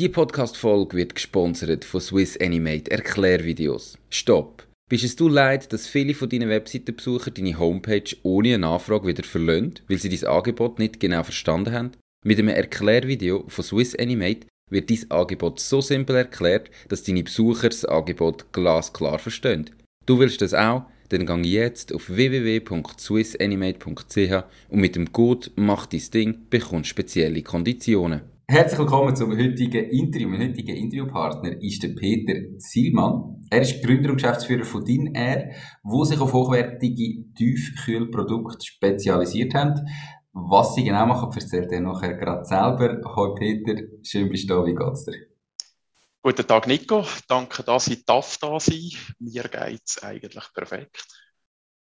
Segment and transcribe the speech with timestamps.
[0.00, 3.96] Die Podcast-Folge wird gesponsert von Swiss Animate Erklärvideos.
[4.10, 4.66] Stopp!
[4.90, 9.22] Bist es du leid, dass viele von deinen Webseitenbesucher deine Homepage ohne eine Anfrage wieder
[9.22, 11.92] verlöhnt, weil sie dein Angebot nicht genau verstanden haben?
[12.24, 17.68] Mit einem Erklärvideo von Swiss Animate wird dein Angebot so simpel erklärt, dass deine Besucher
[17.68, 19.70] das Angebot glasklar verstehen.
[20.06, 20.86] Du willst das auch?
[21.10, 28.33] Dann gang jetzt auf www.swissanimate.ch und mit dem Code Mach dein Ding bekommst spezielle Konditionen.
[28.46, 30.28] Herzlich willkommen zum heutigen Interview.
[30.28, 33.42] Mein heutiger Interviewpartner ist der Peter Zielmann.
[33.48, 39.88] Er ist Gründer und Geschäftsführer von DIN-Air, wo sich auf hochwertige Tiefkühlprodukte spezialisiert haben.
[40.34, 43.00] Was sie genau machen, erzählt er nachher gerade selber.
[43.16, 44.66] Hallo Peter, schön bist du da.
[44.66, 45.14] Wie geht's dir?
[46.22, 47.02] Guten Tag, Nico.
[47.26, 48.90] Danke, dass ich darf da sein
[49.20, 51.06] Mir geht's eigentlich perfekt.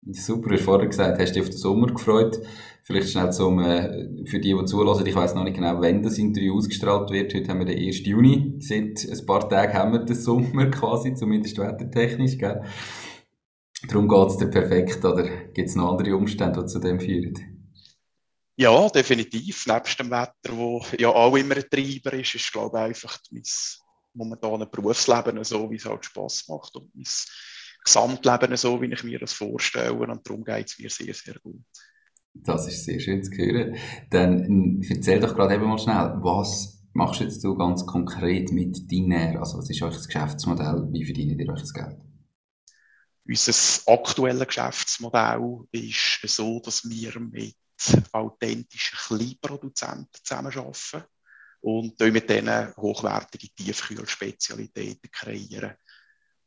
[0.05, 2.39] Super, hast vorher gesagt, hast dich auf den Sommer gefreut.
[2.83, 6.17] Vielleicht schnell zum, äh, für die, die zulassen, ich weiß noch nicht genau, wann das
[6.17, 7.33] Interview ausgestrahlt wird.
[7.33, 8.05] Heute haben wir den 1.
[8.05, 8.55] Juni.
[8.59, 12.63] Seit ein paar Tagen haben wir den Sommer quasi, zumindest wettertechnisch, gell?
[13.87, 17.59] Darum geht's dir perfekt, oder gibt es noch andere Umstände, die zu dem führen?
[18.57, 19.67] Ja, definitiv.
[19.67, 23.43] Nebst dem Wetter, wo ja auch immer ein Treiber ist, ist, glaube ich, einfach mein
[24.13, 27.05] momentanes Berufsleben so, wie es halt Spass macht und mein
[27.93, 29.93] Gesamtleben so, wie ich mir das vorstelle.
[29.93, 31.63] Und darum geht es mir sehr, sehr gut.
[32.33, 33.75] Das ist sehr schön zu hören.
[34.09, 39.39] Dann erzähl doch gerade eben mal schnell, was machst jetzt du ganz konkret mit Diner?
[39.39, 40.87] Also was ist euch das Geschäftsmodell?
[40.91, 41.97] Wie verdient ihr euch das Geld?
[43.27, 47.55] Unser aktuelles Geschäftsmodell ist so, dass wir mit
[48.11, 51.03] authentischen Kleinproduzenten zusammenarbeiten
[51.61, 55.73] und mit denen hochwertige Tiefkühlspezialitäten kreieren.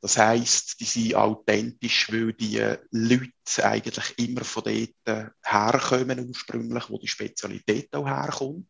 [0.02, 2.58] Das heißt, die sind authentisch, weil die
[2.90, 8.66] Leute eigentlich immer von dort herkommen ursprünglich, wo die Spezialität auch herkommt.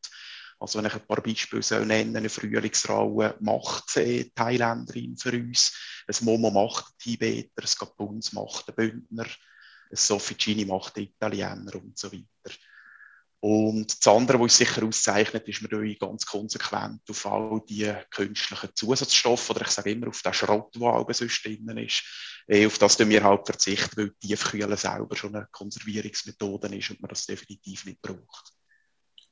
[0.60, 5.75] Also wenn ich ein paar Beispiele soll nennen, eine Frühlingsraue macht eine Thailänderin für uns,
[6.06, 11.99] ein Momo macht ein Tibeter, ein Gapuns macht ein Bündner, ein Sofficini macht Italiener und
[11.99, 12.56] so weiter.
[13.44, 18.70] Und das andere, was uns sicher auszeichnet, ist, wir ganz konsequent auf all die künstlichen
[18.72, 22.04] Zusatzstoffe, oder ich sage immer auf den Schrott, der auch sonst drin ist,
[22.47, 27.08] eh, auf das wir halt verzichten, weil Tiefkühlen selber schon eine Konservierungsmethode ist und man
[27.08, 28.52] das definitiv nicht braucht.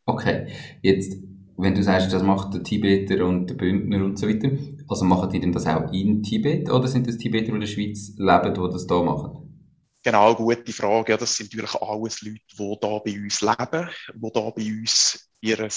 [0.06, 0.48] Okay,
[0.82, 1.16] jetzt,
[1.56, 4.50] wenn du sagst, das macht der Tibeter und der Bündner und so weiter,
[4.88, 7.68] also machen die denn das auch in Tibet oder sind das Tibeter, die in der
[7.68, 9.39] Schweiz leben, die das da machen?
[10.02, 11.12] Genau, gute Frage.
[11.12, 15.30] Ja, das sind natürlich alles Leute, die da bei uns leben, die da bei uns
[15.40, 15.68] ihr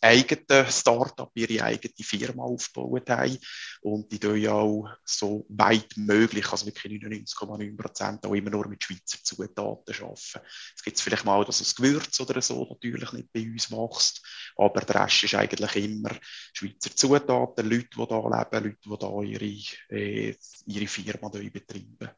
[0.00, 3.38] eigenes Start-up, ihre eigene Firma aufgebaut haben.
[3.82, 8.68] Und die tun ja auch so weit möglich, also wirklich 99,9 Prozent, auch immer nur
[8.68, 10.40] mit Schweizer Zutaten arbeiten.
[10.74, 14.22] Es gibt vielleicht mal, dass ein Gewürz oder so natürlich nicht bei uns wächst,
[14.56, 16.10] aber der Rest ist eigentlich immer
[16.52, 20.34] Schweizer Zutaten, Leute, die da leben, Leute, die da ihre, äh,
[20.66, 22.10] ihre Firma betreiben.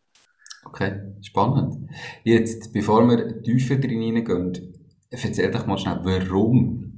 [0.64, 1.90] Okay, spannend.
[2.24, 4.74] Jetzt, bevor wir tiefer drin hineingehen,
[5.10, 6.94] erzähl doch mal schnell, warum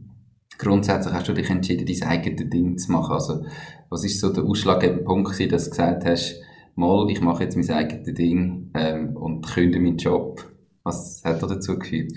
[0.59, 3.13] grundsätzlich hast du dich entschieden, dein eigenes Ding zu machen?
[3.13, 3.45] Also,
[3.91, 6.41] was ist so der ausschlaggebende Punkt gewesen, dass du gesagt hast,
[6.75, 10.45] mal, ich mache jetzt mein eigenes Ding ähm, und kündige meinen Job?
[10.85, 12.13] Was hat da dazu geführt?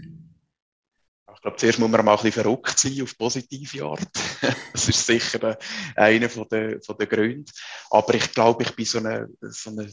[1.34, 4.08] Ich glaube, zuerst muss man mal ein bisschen verrückt sein, auf positive Art.
[4.74, 5.58] das ist sicher
[5.96, 7.52] einer der, von der Gründe.
[7.90, 9.90] Aber ich glaube, ich bin so eine, so eine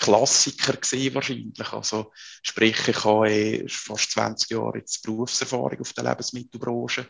[0.00, 1.72] Klassiker gesehen wahrscheinlich.
[1.72, 2.12] Also,
[2.42, 7.06] sprich, ich habe eh fast 20 Jahre jetzt Berufserfahrung auf der Lebensmittelbranche,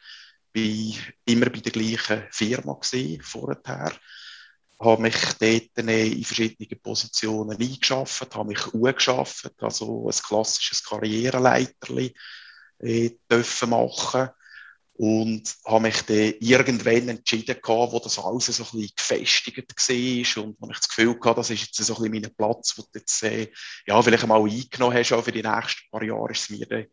[0.53, 3.93] bin immer bei der gleichen Firma gesehen vorher,
[4.81, 12.15] habe mich dort in verschiedenen Positionen eingeschafft, habe mich angeschafft, also ein klassisches Karriereleiterli
[12.81, 14.31] äh, dürfen machen
[15.03, 20.45] und habe mich dann irgendwann entschieden, gehabt, wo das alles so ein bisschen gefestigt war
[20.45, 22.83] und wo ich das Gefühl hatte, das ist jetzt so ein bisschen mein Platz, wo
[22.83, 23.51] du jetzt äh,
[23.87, 26.85] ja, vielleicht mal eingenommen hast, auch für die nächsten paar Jahre ist es mir dann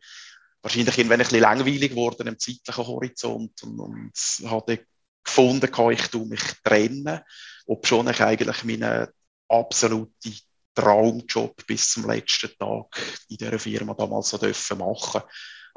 [0.62, 3.62] wahrscheinlich irgendwann ein bisschen langweilig geworden im zeitlichen Horizont.
[3.62, 4.12] Und, und
[4.46, 4.86] habe
[5.22, 7.20] gefunden, kann ich mich trennen,
[7.66, 9.08] obschon ich eigentlich meinen
[9.48, 10.34] absoluten
[10.74, 12.86] Traumjob bis zum letzten Tag
[13.28, 15.20] in dieser Firma damals so machen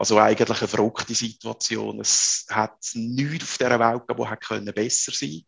[0.02, 2.00] Also eigentlich eine verrückte Situation.
[2.00, 5.44] Es hat nichts auf dieser Welt gegeben, das besser sein können.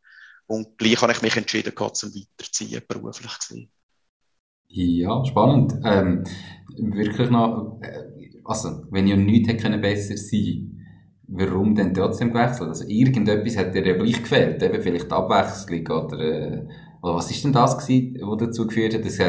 [0.46, 3.72] Und gleich habe ich mich entschieden, zum Weiterziehen, beruflich gesehen.
[4.68, 5.74] Ja, spannend.
[5.84, 6.24] Ähm,
[6.78, 10.70] wirklich noch, äh, also, wenn ihr nichts hätte besser sein
[11.26, 12.70] warum denn trotzdem gewechselt?
[12.70, 16.68] Also, irgendetwas hat dir ja gleich gefehlt, eben vielleicht die Abwechslung oder, äh,
[17.02, 19.26] oder was ist denn das was dazu geführt hat, dass du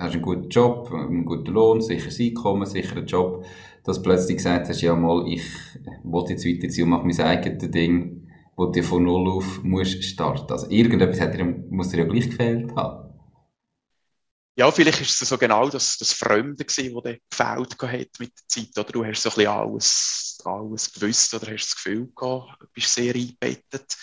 [0.00, 3.44] hast einen guten Job, einen guten Lohn, sicheres Einkommen, sicheren Job,
[3.84, 5.42] dass du plötzlich gesagt hast, ja mal, ich
[6.04, 10.52] will jetzt weiterziehen und mache mein eigenes Ding, wo du von Null auf musst starten.
[10.52, 13.12] Also irgendetwas hat dir, muss dir ja gleich gefehlt haben.
[14.54, 18.48] Ja, vielleicht ist es so genau das, das Fremde gewesen, das gefällt hat mit der
[18.48, 18.78] Zeit.
[18.78, 22.66] Oder du hast so ein bisschen alles, alles gewusst oder hast das Gefühl gehabt, du
[22.74, 23.96] bist sehr eingebettet.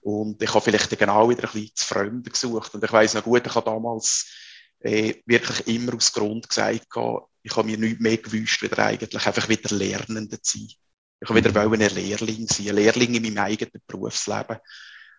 [0.00, 2.74] Und ich habe vielleicht genau wieder ein bisschen das Fremde gesucht.
[2.74, 4.28] Und ich weiß noch gut, ich habe damals
[4.80, 9.26] äh, wirklich immer aus Grund gesagt, gehabt, ich habe mir nicht mehr gewünscht, wieder eigentlich
[9.26, 10.68] einfach wieder Lernende zu sein.
[11.20, 11.74] Ich habe wieder mhm.
[11.74, 14.58] ein Lehrling sein, ein Lehrling in meinem eigenen Berufsleben.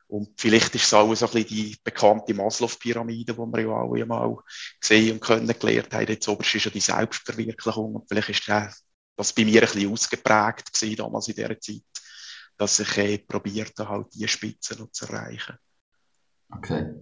[0.08, 4.06] Und vielleicht ist es auch so ein bisschen die bekannte Maslow-Pyramide, die wir ja alle
[4.06, 4.38] mal
[4.80, 6.08] gesehen und kennengelernt haben.
[6.08, 7.96] Jetzt oberst ist ja die Selbstverwirklichung.
[7.96, 11.82] Und vielleicht ist das bei mir ein bisschen ausgeprägt gewesen, damals in dieser Zeit,
[12.58, 15.58] dass ich äh, probiert habe, halt diese Spitze noch zu erreichen.
[16.50, 16.94] Okay.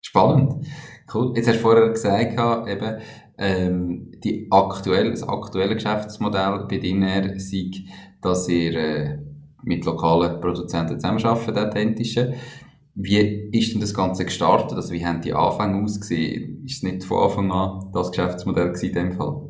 [0.00, 0.66] Spannend.
[1.12, 1.32] Cool.
[1.36, 3.00] Jetzt hast du vorher gesagt, eben,
[3.38, 7.70] ähm, die aktuell, das aktuelle Geschäftsmodell bei Diner sei,
[8.20, 9.18] dass ihr äh,
[9.62, 12.34] mit lokalen Produzenten zusammenarbeiten, authentischen.
[12.94, 14.76] Wie ist denn das Ganze gestartet?
[14.76, 16.64] Also wie haben die Anfänge ausgesehen?
[16.64, 19.48] Ist es nicht von Anfang an das Geschäftsmodell in dem Fall?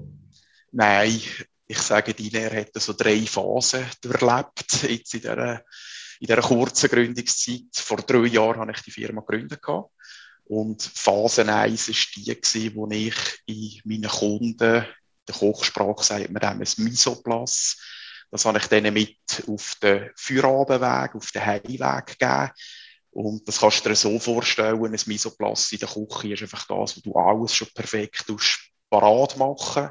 [0.73, 1.19] Nein,
[1.67, 5.55] ich sage, Diner hat so drei Phasen durchlebt, jetzt in dieser,
[6.21, 7.75] in dieser kurzen Gründungszeit.
[7.75, 9.61] Vor drei Jahren habe ich die Firma gegründet.
[10.49, 13.15] Und Phase 1 war die, wo ich
[13.47, 14.87] in meinen Kunden,
[15.29, 17.77] der Kochsprache sagt man dem ein Misoplas,
[18.31, 22.50] das habe ich denen mit auf den Feierabendweg, auf den Heimweg gegeben.
[23.11, 26.97] Und das kannst du dir so vorstellen, ein Misoplatz in der Küche ist einfach das,
[26.97, 28.25] wo du alles schon perfekt
[28.91, 29.91] parat machen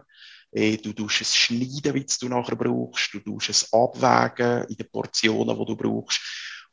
[0.52, 3.14] äh, Du tust es schneiden, wie du nachher brauchst.
[3.14, 6.22] Du tust es abwägen in den Portionen, die du brauchst.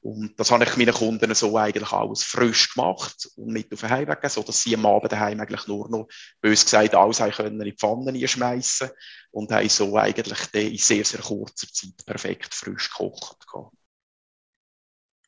[0.05, 3.89] Und das habe ich meinen Kunden so eigentlich alles frisch gemacht und mit auf den
[3.89, 6.09] Heimweg gegeben, sodass sie am Abend daheim eigentlich nur noch,
[6.43, 8.91] bös gesagt, alles können in die Pfanne schmeißen
[9.31, 13.47] und haben so eigentlich in sehr, sehr kurzer Zeit perfekt frisch gekocht.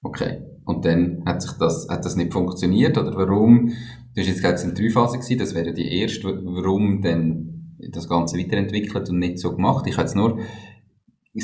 [0.03, 0.43] Okay.
[0.67, 3.69] Und dann hat sich das, hat das nicht funktioniert oder warum?
[4.15, 6.25] Du hast jetzt gesagt, es sind drei Phasen gewesen, das wäre die erste.
[6.45, 9.87] Warum denn das Ganze weiterentwickelt und nicht so gemacht?
[9.87, 10.39] Ich habe jetzt nur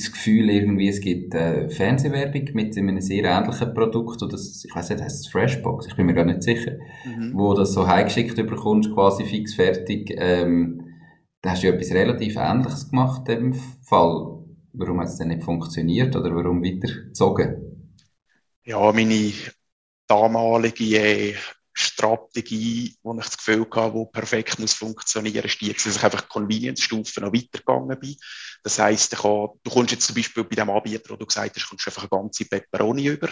[0.00, 4.74] das Gefühl irgendwie, es gibt äh, Fernsehwerbung mit einem sehr ähnlichen Produkt, oder das, ich
[4.74, 6.72] weiß nicht, heißt es Freshbox, ich bin mir gar nicht sicher,
[7.04, 7.32] mhm.
[7.34, 10.14] wo das so heimgeschickt überkommst, quasi fix fertig.
[10.16, 10.82] Ähm,
[11.42, 14.38] da hast du ja etwas relativ Ähnliches gemacht im Fall.
[14.72, 17.90] Warum hat es denn nicht funktioniert oder warum weitergezogen?
[18.64, 19.32] Ja, meine
[20.06, 21.34] damalige
[21.74, 26.28] Strategie, wo ich das Gefühl hatte, die perfekt muss funktionieren muss, ist, dass ich einfach
[26.28, 28.16] Convenience-Stufen noch weitergegangen bin.
[28.62, 31.68] Das heisst, kann, du kommst jetzt zum Beispiel bei dem Anbieter, wo du gesagt hast,
[31.68, 33.28] kommst du einfach eine ganze Peperoni über.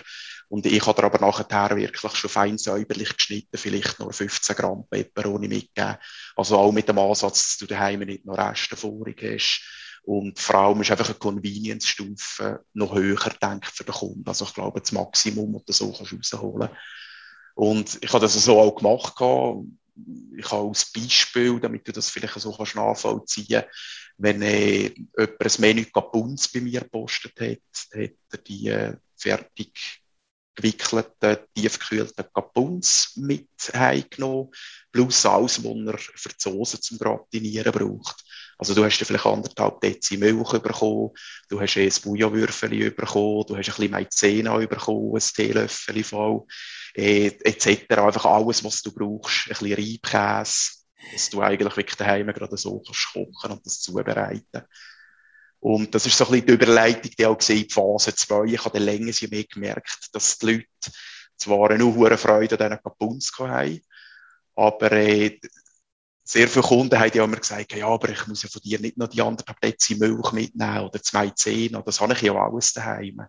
[0.49, 4.85] Und ich habe dir aber nachher wirklich schon fein säuberlich geschnitten, vielleicht nur 15 Gramm
[4.89, 5.97] Peperoni mitgegeben.
[6.35, 9.63] Also auch mit dem Ansatz, dass du daheim nicht noch Reste vorig hast.
[10.03, 14.27] Und vor allem ist einfach eine Convenience-Stufe noch höher gedacht für den Kunden.
[14.27, 16.81] Also ich glaube, das Maximum, das du so kannst rausholen kannst.
[17.55, 19.15] Und ich habe das so auch gemacht.
[20.37, 23.65] Ich habe als Beispiel, damit du das vielleicht so kannst nachvollziehen
[24.21, 27.59] wenn äh, jemand ein Menü Kapunz bei mir gepostet hat,
[27.95, 30.03] hat er die äh, fertig
[30.55, 34.51] gewickelten, tiefgekühlten Kapunz mit heimgenommen,
[34.93, 38.23] plus alles, was er für die Soße zum Gratinieren braucht.
[38.61, 41.13] Also du hast vielleicht anderthalb Dezi Milch bekommen,
[41.49, 46.45] du hast ein Bouillonwürfel bekommen, du hast ein bisschen Maizena bekommen, ein Teelöffel voll
[46.95, 47.91] äh, etc.
[47.93, 49.47] Einfach alles, was du brauchst.
[49.47, 50.73] Ein bisschen Reibkäse,
[51.11, 54.63] dass du eigentlich wirklich daheim gerade so kochen und das zubereiten.
[55.61, 58.45] Und das ist so ein bisschen die Überleitung, die auch gesehen in Phase 2.
[58.45, 60.67] Ich habe dann länger mehr gemerkt, dass die Leute
[61.39, 63.81] zwar eine hohe Freude an diesen Kapuns haben,
[64.55, 65.41] aber äh,
[66.23, 68.97] sehr viele Kunden haben ja immer gesagt, ja, aber ich muss ja von dir nicht
[68.97, 73.23] noch die anderthalb Dezi Milch mitnehmen oder zwei Zehen, das habe ich ja alles daheim.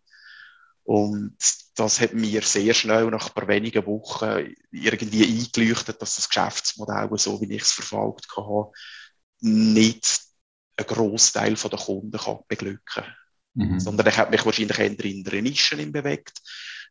[0.83, 1.38] Und
[1.75, 7.10] das hat mir sehr schnell nach ein paar wenigen Wochen irgendwie eingeleuchtet, dass das Geschäftsmodell,
[7.17, 8.71] so wie ich es verfolgt habe,
[9.39, 10.21] nicht
[10.77, 13.15] einen Großteil der Kunden kann beglücken kann.
[13.53, 13.79] Mhm.
[13.79, 16.39] Sondern ich habe mich wahrscheinlich eher in einer Nische bewegt.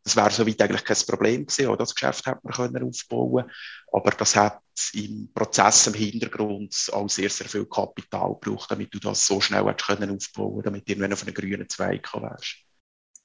[0.02, 1.66] Das wäre soweit eigentlich kein Problem gewesen.
[1.68, 3.44] Auch das Geschäft hätte man können aufbauen
[3.92, 4.60] Aber das hat
[4.94, 9.64] im Prozess im Hintergrund auch sehr, sehr viel Kapital gebraucht, damit du das so schnell
[9.64, 12.56] hättest können aufbauen damit du irgendwann auf einen grünen Zweig wärst.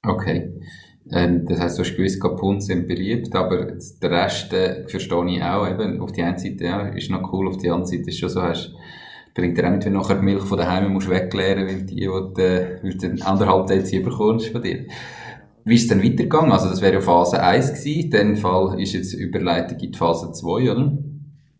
[0.03, 0.51] Okay.
[1.11, 5.43] Ähm, das heisst, du hast gewusst, Kapuns sind beliebt, aber der Rest äh, verstehe ich
[5.43, 5.67] auch.
[5.67, 8.29] Eben, auf die einen Seite ja, ist noch cool, auf die andere Seite ist schon
[8.29, 8.73] so, hast,
[9.35, 11.95] bringt dir auch nicht, wenn du nachher die Milch von daheim musst wegleeren, weil die,
[11.95, 12.03] die
[12.41, 14.85] äh, den anderthalb Dezi bekommst von dir.
[15.65, 16.51] Wie ist es dann weitergegangen?
[16.51, 18.03] Also, das wäre ja Phase 1 gewesen.
[18.03, 20.97] In dem Fall ist jetzt Überleitung in Phase 2, oder?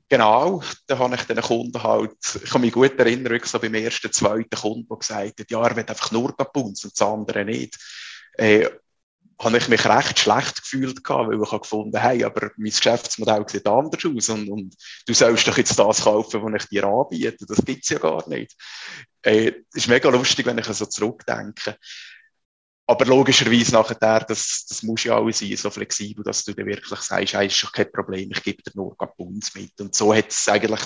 [0.08, 4.12] Genau, da habe ich den Kunden halt, ich kann mich gut erinnern, so beim ersten,
[4.12, 7.76] zweiten Kunden, der gesagt hat, ja, er will einfach nur Kapuns und das andere nicht.
[8.38, 8.70] Äh,
[9.40, 13.46] habe ich mich recht schlecht gefühlt gehabt, weil ich habe gefunden, hey, aber mein Geschäftsmodell
[13.48, 14.76] sieht anders aus und, und
[15.08, 17.46] du sollst doch jetzt das kaufen, was ich dir anbiete.
[17.46, 18.56] Das gibt's ja gar nicht.
[19.24, 21.76] Äh, ist mega lustig, wenn ich so zurückdenke.
[22.88, 27.02] Aber logischerweise nachher, das, das muss ja auch sein, so flexibel, dass du dir wirklich
[27.02, 29.80] sagst, hey, ist doch kein Problem, ich gebe dir nur Kapuns mit.
[29.82, 30.82] Und so hat es eigentlich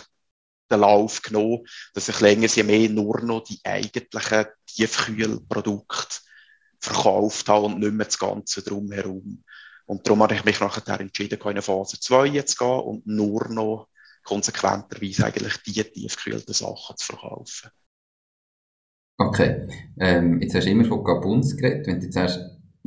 [0.71, 6.19] den Lauf genommen, dass ich länger je mehr nur noch die eigentlichen Tiefkühlprodukte
[6.79, 9.43] verkauft habe und nicht mehr das Ganze drumherum.
[9.85, 13.49] Und darum habe ich mich nachher entschieden, in Phase 2 jetzt zu gehen und nur
[13.49, 13.89] noch
[14.23, 17.71] konsequenterweise eigentlich die tiefgekühlten Sachen zu verkaufen.
[19.19, 19.67] Okay.
[19.99, 21.85] Ähm, jetzt hast du immer von Gabuns geredet.
[21.87, 22.39] Wenn du jetzt sagst,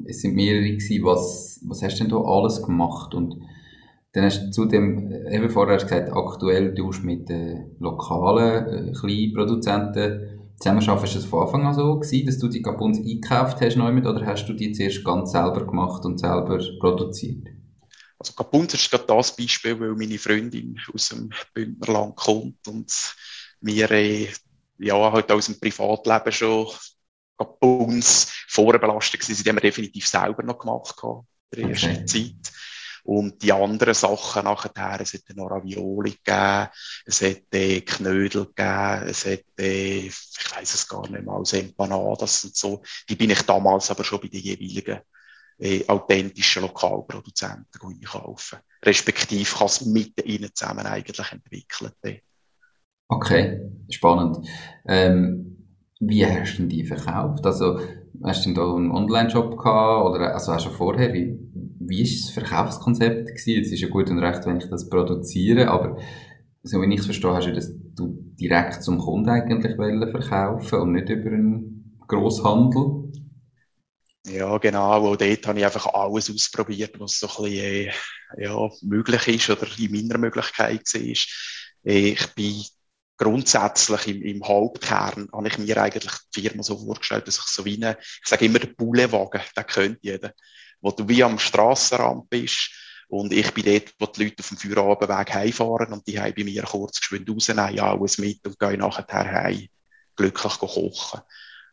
[0.06, 3.14] es sind mehrere gewesen, was, was hast du denn da alles gemacht?
[3.14, 3.36] Und
[4.12, 8.88] dann hast du zudem, äh, eben vorher hast du gesagt, aktuell du mit äh, lokalen
[8.88, 11.04] äh, Kleinproduzenten zusammenarbeiten.
[11.04, 14.24] Ist das von Anfang an so gewesen, dass du die Gabuns eingekauft hast mit, oder
[14.24, 17.46] hast du die zuerst ganz selber gemacht und selber produziert?
[18.18, 22.90] Also Gabuns ist gerade das Beispiel, weil meine Freundin aus dem Bündnerland kommt und
[23.60, 24.28] wir äh,
[24.82, 26.68] ja, halt aus dem Privatleben schon
[27.38, 29.36] Gabuns vorbelastet waren.
[29.36, 30.96] Die haben wir definitiv selber noch gemacht
[31.50, 32.04] in der ersten okay.
[32.06, 32.52] Zeit.
[33.04, 36.68] Und die anderen Sachen nachher, es hat noch Ravioli gegeben,
[37.04, 41.56] es hat äh, Knödel gegeben, es hat, äh, ich weiß es gar nicht mal, also
[41.56, 42.82] Empanadas und so.
[43.08, 45.00] Die bin ich damals aber schon bei den jeweiligen
[45.58, 48.60] äh, authentischen Lokalproduzenten einkaufen.
[48.84, 51.92] Respektive kann es mit ihnen zusammen eigentlich entwickeln.
[53.08, 54.38] Okay, spannend.
[54.86, 55.56] Ähm,
[56.00, 57.44] wie hast du die verkauft?
[57.46, 57.78] Also,
[58.24, 61.38] hast du da einen Online-Shop gehabt oder also hast du vorher, wie,
[61.80, 63.50] wie ist das Verkaufskonzept gewesen?
[63.62, 65.98] Jetzt ist ja gut und recht, wenn ich das produziere, aber
[66.62, 70.92] so wie ich es verstehe, hast du das du direkt zum Kunden eigentlich verkaufen und
[70.92, 73.12] nicht über einen Grosshandel?
[74.26, 75.10] Ja, genau.
[75.10, 77.88] Und dort habe ich einfach alles ausprobiert, was so ein bisschen,
[78.38, 81.00] äh, ja, möglich ist oder in meiner Möglichkeit war.
[81.92, 82.62] Äh, ich bin
[83.22, 87.64] grundsätzlich im, im Hauptkern habe ich mir eigentlich die Firma so vorgestellt, dass ich so
[87.64, 90.32] wie eine, ich sage immer, der Bullewagen, den kennt jeder,
[90.80, 92.70] wo du wie am Strassenrand bist
[93.08, 96.44] und ich bin dort, wo die Leute auf dem Feierabendweg heimfahren und die haben bei
[96.44, 99.68] mir kurz geschwind rausnehmen, alles mit und gehen nachher heim,
[100.16, 101.20] glücklich kochen.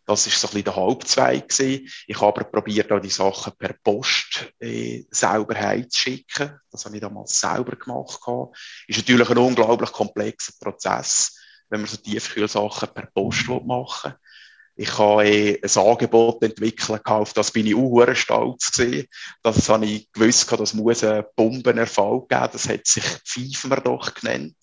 [0.05, 1.87] Das ist so ein bisschen der Hauptzweig gewesen.
[2.07, 6.59] Ich habe aber probiert, die Sachen per Post äh, selber heimzuschicken.
[6.71, 8.19] Das habe ich damals selber gemacht.
[8.87, 11.38] Ist natürlich ein unglaublich komplexer Prozess
[11.69, 14.19] wenn man so Tiefkühlsachen per Post machen will.
[14.75, 19.07] Ich habe eh ein Angebot entwickelt, auf das bin ich auch stolz gewesen.
[19.43, 22.49] Das habe ich gewusst, das muss einen Bombenerfolg geben.
[22.53, 24.55] Das hat sich Pfeifen doch genannt.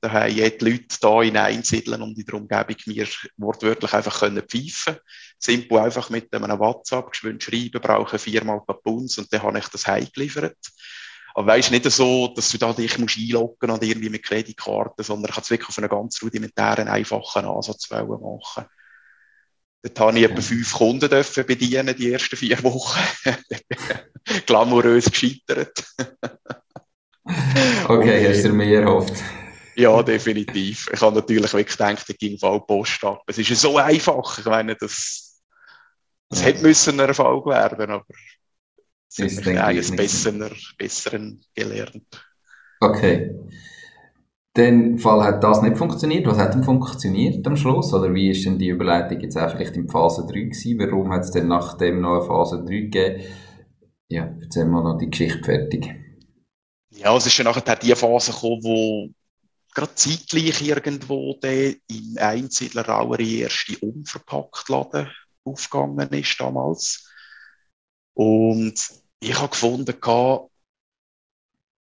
[0.00, 3.06] Da haben die Leute hier in Einsiedeln und in der Umgebung mir
[3.36, 4.96] wortwörtlich einfach können pfeifen
[5.38, 9.86] Simpel einfach mit einem WhatsApp geschwind schreiben, brauche viermal Kapuns und dann habe ich das
[9.86, 10.56] heimgeliefert.
[11.34, 15.28] Aber weißt nicht so, dass du da dich musst einloggen und irgendwie mit Kreditkarten, sondern
[15.28, 18.64] ich kann es wirklich auf einen ganz rudimentären, einfachen Ansatz machen.
[19.82, 20.32] Dort habe ich okay.
[20.32, 23.00] etwa fünf Kunden dürfen bedienen, die ersten vier Wochen.
[24.46, 25.82] Glamourös gescheitert.
[27.88, 29.14] okay, hast du mehr erhofft?
[29.76, 30.90] Ja, definitiv.
[30.92, 33.22] Ich habe natürlich wirklich gedacht, ich ging Fall Post ab.
[33.26, 34.38] Es ist ja so einfach.
[34.38, 35.40] Ich meine, das,
[36.28, 36.46] das ja.
[36.48, 38.04] hätte müssen ein Erfolg werden, aber
[39.16, 42.04] das sind wir eines Besseren, Besseren gelernt.
[42.80, 43.34] Okay.
[44.54, 46.26] Dann Fall hat das nicht funktioniert.
[46.26, 47.92] Was hat denn funktioniert am Schluss?
[47.94, 50.78] Oder wie ist denn die Überleitung jetzt auch vielleicht in Phase 3 gewesen?
[50.78, 53.22] Warum hat es denn nachdem noch eine Phase 3 gegeben?
[54.08, 55.94] Ja, erzähl mal noch die Geschichte fertig.
[56.90, 59.08] Ja, es ist ja nachher die Phase gekommen, wo
[59.72, 65.08] gerade zeitgleich irgendwo der im Einzelner erste Unverpacktladen
[65.44, 67.09] aufgegangen ist damals.
[68.20, 68.74] Und
[69.20, 69.96] ich habe gefunden,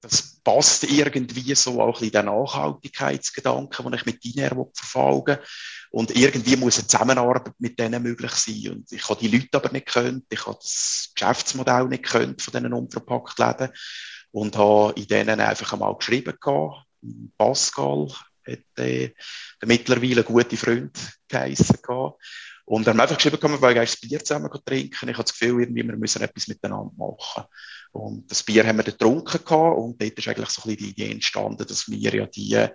[0.01, 5.39] das passt irgendwie so auch in den Nachhaltigkeitsgedanken, den ich mit Diner verfolgen
[5.89, 8.71] Und irgendwie muss eine Zusammenarbeit mit denen möglich sein.
[8.71, 12.51] Und ich habe die Leute aber nicht gekannt, ich habe das Geschäftsmodell nicht gekannt von
[12.51, 13.71] diesen Unverpacktläden
[14.29, 16.85] und habe in denen einfach einmal geschrieben gehabt.
[17.35, 18.09] Pascal
[18.47, 19.09] hat äh,
[19.59, 20.95] der mittlerweile gute Freund
[21.27, 22.21] geheissen gehabt.
[22.71, 25.09] Und dann haben wir einfach geschrieben, wir wollen ein Bier zusammen trinken.
[25.09, 27.43] Ich habe das Gefühl, irgendwie, wir müssen etwas miteinander machen.
[27.91, 29.77] Und das Bier haben wir dann getrunken gehabt.
[29.77, 32.67] Und dort ist eigentlich so ein bisschen die Idee entstanden, dass wir ja die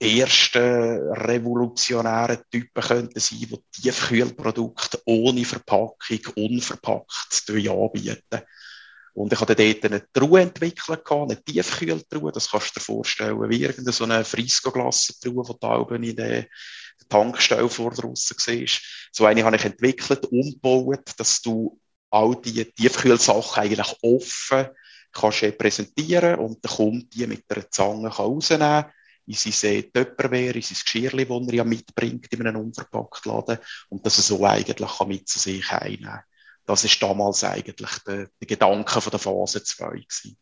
[0.00, 8.42] ersten revolutionären Typen könnten sein, die Tiefkühlprodukte ohne Verpackung, unverpackt anbieten.
[9.14, 13.62] Und ich hatte dort eine Truhe entwickelt, eine Tiefkühltruhe, das kannst du dir vorstellen, wie
[13.62, 16.46] irgendeine so eine Frisco-Glasse-Truhe, die da oben in der
[17.08, 19.08] Tankstelle vor draussen siehst.
[19.12, 24.68] So eine habe ich entwickelt, umgebaut, dass du all diese Tiefkühlsachen eigentlich offen
[25.12, 28.92] kannst präsentieren und der Kunde die mit einer Zange rausnehmen kann
[29.26, 33.58] in sein Töpperwehr, in sein Geschirr, das er ja mitbringt in einem unverpackten Laden
[33.88, 36.20] und dass er so eigentlich kann mit zu sich einnehmen
[36.64, 40.38] Das ist damals eigentlich der, der Gedanke von der Phase 2 gewesen.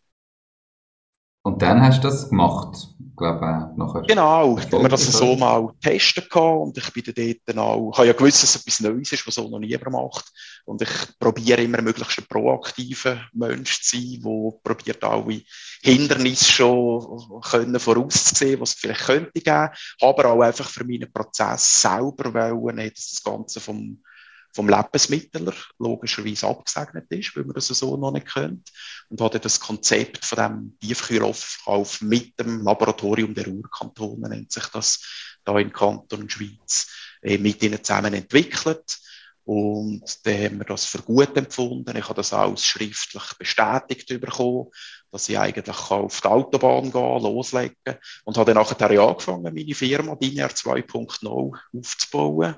[1.47, 4.01] Und dann hast du das gemacht, glaube ich, nachher.
[4.09, 8.07] Genau, wenn wir das so mal testen kann und ich bin dort auch, ich habe
[8.07, 10.25] ja gewusst, dass es etwas Neues ist, was so noch niemand macht
[10.65, 15.43] und ich probiere immer möglichst ein proaktiver Mensch zu sein, der probiert alle
[15.83, 19.69] Hindernisse schon können vorauszusehen, was es vielleicht könnte geben,
[20.01, 23.99] aber auch einfach für meinen Prozess selber wollen, dass das Ganze vom
[24.55, 28.71] vom Lebensmittler logischerweise abgesegnet ist, weil man das so noch nicht kennt.
[29.09, 35.37] Und hat das Konzept von dem Tiefkühlaufkauf mit dem Laboratorium der Urkantone, nennt sich das,
[35.45, 36.89] da in Kanton Schweiz,
[37.23, 38.99] äh, mit ihnen zusammen entwickelt.
[39.47, 41.97] Und dann haben wir das für gut empfunden.
[41.97, 44.71] Ich habe das auch schriftlich bestätigt bekommen,
[45.11, 50.15] dass ich eigentlich auf die Autobahn gehen loslegen Und habe dann nachher angefangen, meine Firma
[50.15, 52.57] DINR 2.0 aufzubauen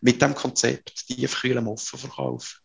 [0.00, 2.60] mit dem Konzept Tiefkühl am Offenverkauf.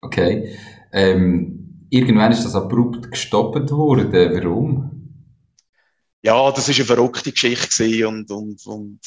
[0.00, 0.58] Okay.
[0.92, 4.12] Ähm, irgendwann ist das abrupt gestoppt worden.
[4.12, 4.94] Warum?
[6.22, 9.00] Ja, das ist eine verrückte Geschichte und, und, und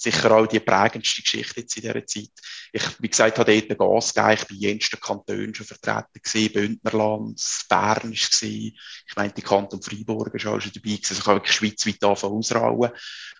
[0.00, 2.30] sicher auch die prägendste Geschichte jetzt in dieser Zeit.
[2.72, 4.32] Ich, wie gesagt, habe dort Gas gegeben.
[4.34, 6.52] Ich bin in jensten Kantonen schon vertreten gewesen.
[6.52, 8.42] Bündnerland, Bern war es.
[8.42, 11.06] Ich meine, die Kanton Freiburg war auch schon dabei gewesen.
[11.10, 12.90] Also ich habe wirklich schweizweit anfangen ausrauen.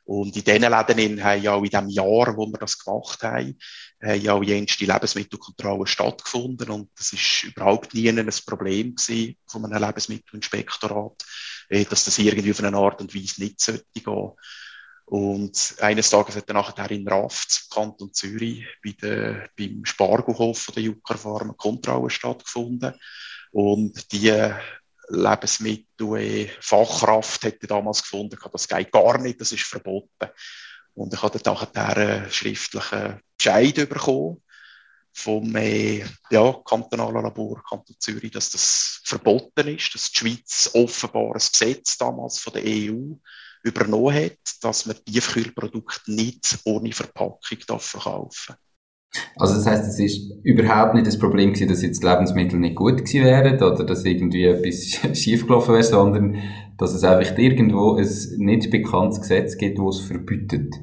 [0.04, 3.56] Und in diesen Läden haben ja auch in dem Jahr, wo wir das gemacht haben,
[4.02, 6.68] haben ja auch jenste Lebensmittelkontrolle stattgefunden.
[6.70, 11.24] Und das ist überhaupt nie ein Problem gewesen von einem Lebensmittelinspektorat,
[11.68, 14.32] äh, dass das irgendwie auf eine Art und Weise nicht sollte gehen.
[15.10, 20.84] Und eines Tages hat dann nachher in Raft, Kanton Zürich, bei der, beim Spargelhof der
[20.84, 22.94] Jucker Farm eine Kontrolle stattgefunden.
[23.50, 24.32] Und die
[25.08, 30.30] Lebensmittelfachkraft hätte damals gefunden, das geht gar nicht, das ist verboten.
[30.94, 34.40] Und ich habe dann nachher einen schriftlichen Bescheid bekommen
[35.12, 41.34] vom äh, ja, kantonalen Labor Kanton Zürich, dass das verboten ist, dass die Schweiz offenbar
[41.34, 43.16] ein Gesetz damals von der EU
[43.62, 48.00] übernommen hat, dass man Tiefkühlprodukte nicht ohne Verpackung verkaufen
[48.48, 48.58] darf.
[49.36, 52.98] Also das heißt, es ist überhaupt nicht das Problem gewesen, dass jetzt Lebensmittel nicht gut
[52.98, 56.40] gewesen wären oder dass irgendwie etwas schiefgelaufen wäre, sondern
[56.78, 60.74] dass es einfach irgendwo ein nicht bekanntes Gesetz gibt, das es verbietet.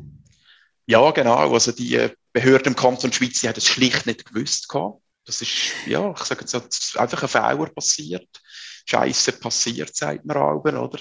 [0.85, 1.35] Ja, genau.
[1.51, 5.01] Also die Behörden im Kanton Schweiz die haben es schlicht nicht gewusst gehabt.
[5.25, 8.27] Das ist, ja, ich sage jetzt, einfach ein Fehler passiert.
[8.85, 10.99] Scheiße passiert, sagt man auch, oder?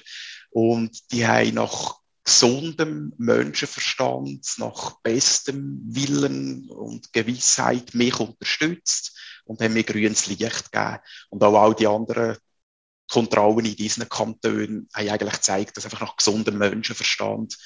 [0.50, 9.74] Und die haben nach gesundem Menschenverstand, nach bestem Willen und Gewissheit mich unterstützt und haben
[9.74, 10.98] mir grünes Licht gegeben.
[11.30, 12.36] Und auch all die anderen
[13.08, 17.56] Kontrollen in diesen Kantonen haben eigentlich gezeigt, dass einfach nach gesundem Menschenverstand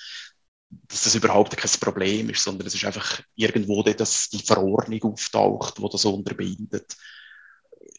[0.70, 5.80] dass das überhaupt kein Problem ist, sondern es ist einfach irgendwo, dass die Verordnung auftaucht,
[5.80, 6.96] wo das unterbindet.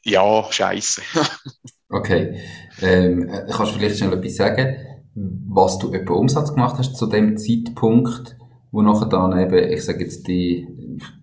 [0.03, 1.01] Ja, scheiße.
[1.91, 2.39] Okay.
[2.81, 4.75] Ähm, kannst du vielleicht schnell etwas sagen,
[5.13, 8.37] was du etwa Umsatz gemacht hast zu dem Zeitpunkt,
[8.71, 10.67] wo nachher dann eben, ich sage jetzt, die,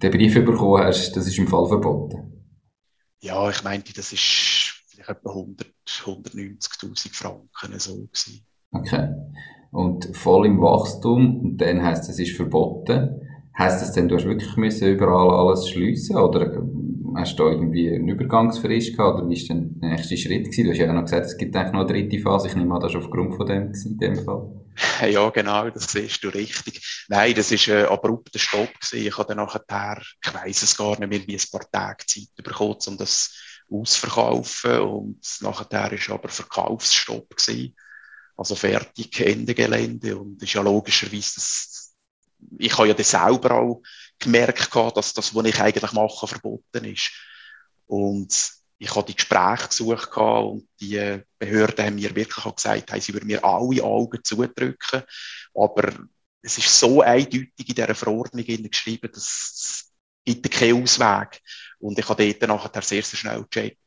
[0.02, 2.44] den Brief bekommen hast, das ist im Fall verboten?
[3.20, 8.46] Ja, ich meinte, das ist vielleicht etwa 100, 190.000 Franken so gewesen.
[8.72, 9.08] Okay.
[9.70, 13.20] Und voll im Wachstum, und dann heisst es, es ist verboten.
[13.58, 16.62] Heißt das denn, du hast wirklich müssen überall alles schliessen oder
[17.16, 20.64] hast du irgendwie eine Übergangsfrist gehabt oder wie war der nächste Schritt gewesen?
[20.64, 22.48] Du hast ja auch noch gesagt, es gibt eigentlich noch eine dritte Phase.
[22.48, 24.50] Ich nehme an, das ist aufgrund von dem in dem Fall.
[25.10, 27.04] Ja, genau, das siehst du richtig.
[27.08, 29.06] Nein, das war ein abrupter Stopp gewesen.
[29.06, 32.28] Ich habe dann nachher, ich weiss es gar nicht mehr, wie ein paar Tage Zeit
[32.36, 33.34] bekommen, um das
[33.70, 37.74] ausverkaufen und nachher war aber Verkaufsstopp gewesen.
[38.36, 41.94] Also fertig, Ende Gelände und ist ja logischerweise, das,
[42.56, 43.82] ich habe ja das selber auch
[44.18, 47.10] gemerkt, dass das, was ich eigentlich mache, verboten ist.
[47.86, 53.00] Und ich habe die Gespräche gesucht und die Behörden haben mir wirklich auch gesagt, hey,
[53.00, 55.02] sie würden mir alle Augen zudrücken.
[55.54, 55.92] Aber
[56.42, 59.92] es ist so eindeutig in dieser Verordnung geschrieben, dass es
[60.24, 61.40] gibt keinen Ausweg.
[61.80, 63.78] Und ich habe dort nachher sehr, sehr schnell gecheckt,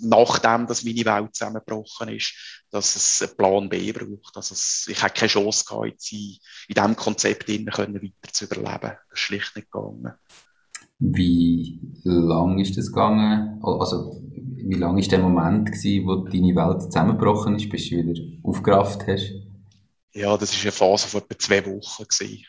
[0.00, 4.36] nachdem dass meine Welt zusammengebrochen ist, dass es einen Plan B braucht.
[4.36, 6.36] Also es, ich hatte keine Chance gehabt, jetzt in,
[6.68, 8.80] in diesem Konzept weiter zu überleben.
[8.80, 10.12] Das ist schlicht nicht gegangen.
[11.00, 13.58] Wie lang ist das gegangen?
[13.62, 18.20] Also, wie lang ist der Moment gewesen, wo deine Welt zusammengebrochen ist, bis du wieder
[18.44, 19.32] aufgerafft hast?
[20.12, 22.44] Ja, das ist eine Phase von etwa zwei Wochen gewesen.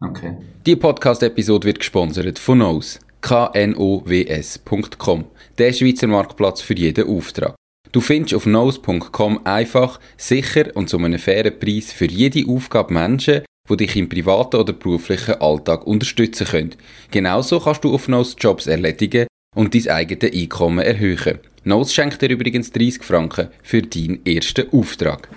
[0.00, 0.38] Okay.
[0.64, 3.00] Die Podcast-Episode wird gesponsert von Nose.
[3.20, 5.24] knows.com.
[5.58, 7.54] Der Schweizer Marktplatz für jeden Auftrag.
[7.92, 13.42] Du findest auf nose.com einfach, sicher und zu einem fairen Preis für jede Aufgabe Menschen,
[13.68, 16.76] die dich im privaten oder beruflichen Alltag unterstützen können.
[17.10, 21.40] Genauso kannst du auf Nose Jobs erledigen und dein eigenes Einkommen erhöhen.
[21.64, 25.28] Nose schenkt dir übrigens 30 Franken für deinen ersten Auftrag.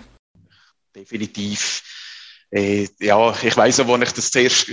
[0.95, 1.83] Definitiv.
[2.51, 4.71] Äh, ja, ich weiss auch, als ich das zuerst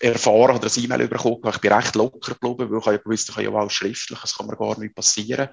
[0.00, 3.28] erfahren oder ein E-Mail bekommen habe, ich bin recht locker geblieben, weil ich ja gewusst
[3.28, 5.48] ich habe ja auch schriftlich, es kann mir gar nicht passieren.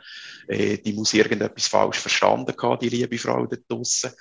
[0.47, 4.11] Äh, die muss irgendetwas falsch verstanden haben, die liebe Frau dort draussen.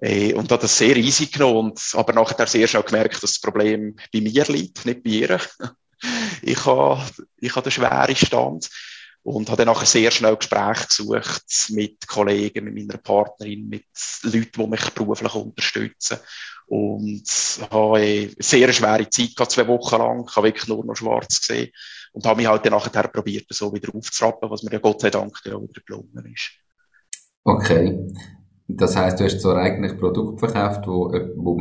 [0.00, 3.40] Äh, und hat das sehr easy genommen, und, aber nachher sehr schnell gemerkt, dass das
[3.40, 5.40] Problem bei mir liegt, nicht bei ihr.
[6.42, 7.02] ich habe,
[7.38, 8.68] ich habe den schweren Stand
[9.22, 13.86] und habe dann nachher sehr schnell Gespräche gesucht mit Kollegen, mit meiner Partnerin, mit
[14.22, 16.18] Leuten, die mich beruflich unterstützen.
[16.66, 17.24] Und
[17.70, 20.24] habe eine sehr schwere Zeit gehabt, zwei Wochen lang.
[20.28, 21.70] Ich habe wirklich nur noch schwarz gesehen.
[22.12, 25.10] Und habe mich halt dann nachher probiert, so wieder aufzurappen, was mir ja Gott sei
[25.10, 26.52] Dank ja wieder gelungen ist.
[27.44, 28.06] Okay.
[28.66, 31.58] Das heißt, du hast zwar eigentlich Produkte verkauft, wo, äh, wo,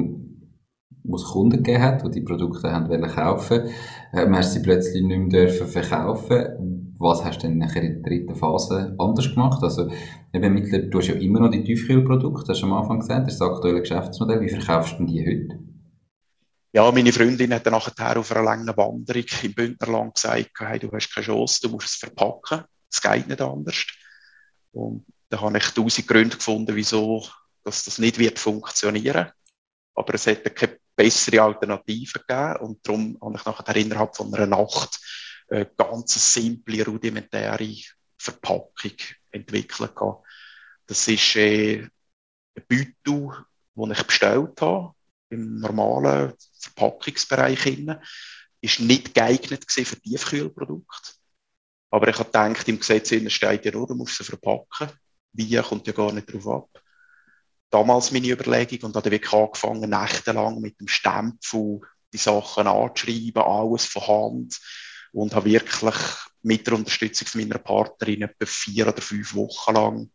[1.03, 3.69] wo es Kunden gegeben hat, die die Produkte haben wollen kaufen.
[4.13, 6.82] Ähm, hast sie plötzlich nicht mehr dürfen verkaufen.
[7.03, 9.61] Was hast du denn nachher in der dritten Phase anders gemacht?
[9.61, 9.91] Also,
[10.33, 13.33] eben mittlerweile, du hast ja immer noch die Tiefkühlprodukte, hast du am Anfang gesagt, das
[13.33, 14.39] ist das aktuelle Geschäftsmodell.
[14.39, 15.59] Wie verkaufst du die heute?
[16.71, 20.89] Ja, meine Freundin hat dann nachher auf einer langen Wanderung im Bündnerland gesagt, hey, du
[20.91, 22.63] hast keine Chance, du musst es verpacken.
[22.89, 23.85] Es geht nicht anders.
[24.71, 27.23] Und da habe ich tausend Gründe gefunden, wieso
[27.65, 29.29] dass das nicht wird funktionieren.
[29.93, 34.47] Aber es hätte keine bessere Alternative gegeben und darum habe ich nachher innerhalb von einer
[34.47, 34.99] Nacht
[35.77, 37.75] ganz simple, rudimentäre
[38.17, 38.97] Verpackung
[39.31, 39.93] entwickelt.
[40.85, 41.87] Das ist äh,
[42.55, 44.93] ein Beutel, den ich bestellt habe,
[45.29, 47.77] im normalen Verpackungsbereich.
[48.61, 51.11] Ist nicht geeignet für Tiefkühlprodukte.
[51.89, 54.89] Aber ich habe gedacht, im Gesetz steht ja nur, du musst sie verpacken
[55.33, 56.83] wie kommt ja gar nicht drauf ab.
[57.69, 61.81] Damals meine Überlegung und habe wirklich angefangen, nächtelang mit dem Stempel
[62.13, 64.59] die Sachen anzuschreiben, alles von Hand
[65.13, 65.95] und habe wirklich
[66.41, 70.11] mit der Unterstützung meiner Partnerin etwa vier oder fünf Wochen lang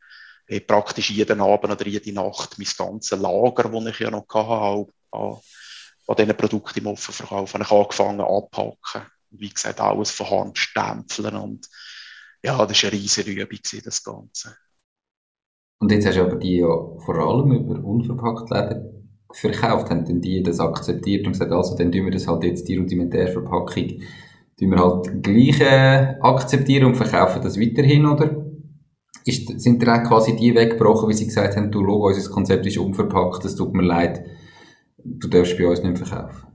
[0.46, 4.92] äh, praktisch jeden Abend oder jede Nacht mein ganzes Lager, das ich ja noch hatte,
[5.12, 5.36] an,
[6.06, 9.02] an diesen Produkten im Offenverkauf, habe ich angefangen abpacken.
[9.30, 11.68] Wie gesagt, alles von Hand stempeln und
[12.42, 14.56] ja, das war eine riesige Übung, das Ganze.
[15.80, 18.98] Und jetzt hast du aber die ja vor allem über unverpackt Läden
[19.32, 19.90] verkauft.
[19.90, 22.76] Haben denn die das akzeptiert und gesagt, also dann tun wir das halt jetzt die
[22.76, 24.00] rudimentäre Verpackung
[24.58, 28.44] tun wir halt gleich äh, akzeptieren und verkaufen das weiterhin, oder?
[29.24, 32.78] Ist, sind da quasi die weggebrochen, wie sie gesagt haben, du, schau, unser Konzept ist
[32.78, 34.24] unverpackt, es tut mir leid,
[34.96, 36.46] du darfst bei uns nicht verkaufen?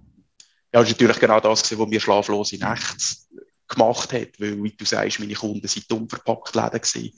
[0.74, 3.16] Ja, das ist natürlich genau das, was mir schlaflose Nächte
[3.68, 7.12] gemacht hat, weil, wie du sagst, meine Kunden sind unverpackt Läden gewesen.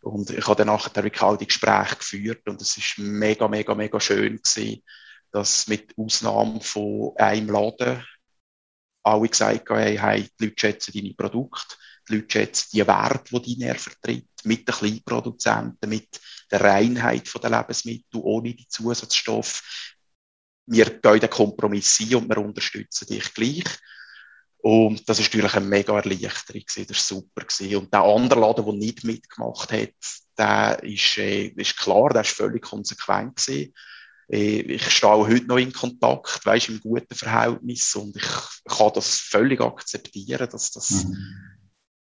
[0.00, 3.98] Und ich habe dann nachher wirklich die Gespräche geführt und es ist mega, mega, mega
[4.00, 4.82] schön gewesen,
[5.32, 8.04] dass mit Ausnahme von einem Laden
[9.04, 11.76] alle gesagt haben, hey, die Leute schätzen deine Produkte,
[12.08, 17.50] die Leute schätzen die Werte, die deine vertritt, mit den Kleinproduzenten, mit der Reinheit der
[17.50, 19.62] Lebensmittel, ohne die Zusatzstoffe.
[20.66, 23.64] Wir gehen den Kompromiss ein und wir unterstützen dich gleich.
[24.58, 26.62] Und das ist natürlich eine mega Erleichterung.
[26.66, 27.46] Das war super.
[27.76, 29.92] Und der andere Laden, der nicht mitgemacht hat,
[30.38, 33.74] der ist, äh, ist klar, der ist völlig konsequent gewesen.
[34.28, 38.28] Äh, ich stehe auch heute noch in Kontakt, weißt, im guten Verhältnis und ich
[38.64, 41.16] kann das völlig akzeptieren, dass das mhm.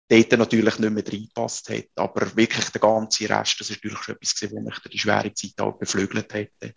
[0.10, 1.90] dort natürlich nicht mehr reinpasst hat.
[1.96, 5.34] Aber wirklich der ganze Rest, das ist natürlich schon etwas gewesen, was mich die schwere
[5.34, 6.76] Zeit auch beflügelt hätte,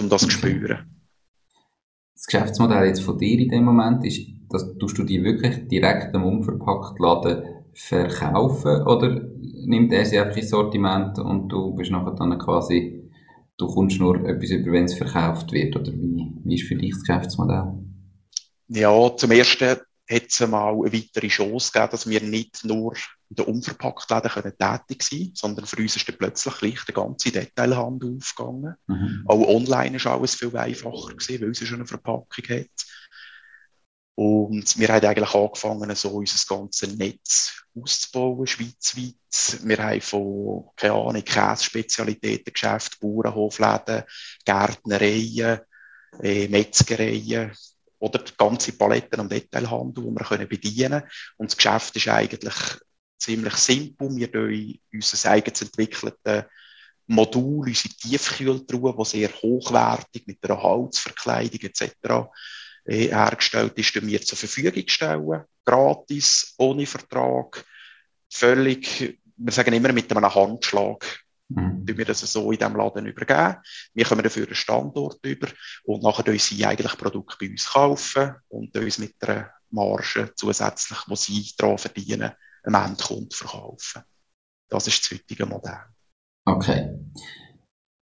[0.00, 0.32] um das okay.
[0.32, 1.04] zu spüren.
[2.14, 6.24] Das Geschäftsmodell jetzt von dir in dem Moment ist, dass du die wirklich direkt am
[6.24, 7.42] unverpackt Laden
[7.74, 9.20] verkaufen oder
[9.66, 13.03] nimmt er sie einfach ins Sortiment und du bist nachher dann quasi,
[13.56, 16.92] du kommst nur etwas über, wenn es verkauft wird oder wie, wie ist für dich
[16.92, 17.74] das Geschäftsmodell?
[18.68, 19.78] Ja, zum ersten
[20.10, 22.94] hat es mal eine weitere Chance gegeben, dass wir nicht nur
[23.30, 27.30] in den Unverpacktläden können tätig sein sondern für uns ist dann plötzlich gleich der ganze
[27.30, 28.74] Detailhandel aufgegangen.
[28.86, 29.24] Mhm.
[29.26, 32.86] Auch online ist alles viel einfacher gewesen, weil es schon eine Verpackung hat.
[34.16, 39.64] Und wir haben eigentlich angefangen, so unser ganzes Netz auszubauen, schweizweit.
[39.64, 44.04] Wir haben von, keine Ahnung, Käsespezialitäten, Geschäft, Bauernhofläden,
[44.44, 45.60] Gärtnereien,
[46.22, 47.52] äh, Metzgereien,
[47.98, 51.10] oder die ganze Palette am Detailhandel, die wir können bedienen können.
[51.38, 52.54] Und das Geschäft ist eigentlich
[53.18, 54.14] ziemlich simpel.
[54.14, 56.44] Wir tun unser eigens entwickeltes
[57.06, 61.92] Modul, unsere Tiefkühltruhe, die sehr hochwertig mit einer Holzverkleidung etc.
[62.84, 65.44] Äh, hergestellt ist, wir zur Verfügung stellen.
[65.64, 67.64] Gratis, ohne Vertrag,
[68.30, 71.86] völlig, wir sagen immer mit einem Handschlag Mhm.
[71.86, 73.56] wir das so in diesem Laden übergeben.
[73.92, 75.48] Wir kommen dafür einen Standort über
[75.84, 80.98] und nachher können sie eigentlich Produkte bei uns kaufen und uns mit einer Marge zusätzlich,
[81.06, 82.30] die sie daran verdienen,
[82.62, 84.02] einem Endkunden verkaufen.
[84.68, 85.80] Das ist das heutige Modell.
[86.46, 86.98] Okay.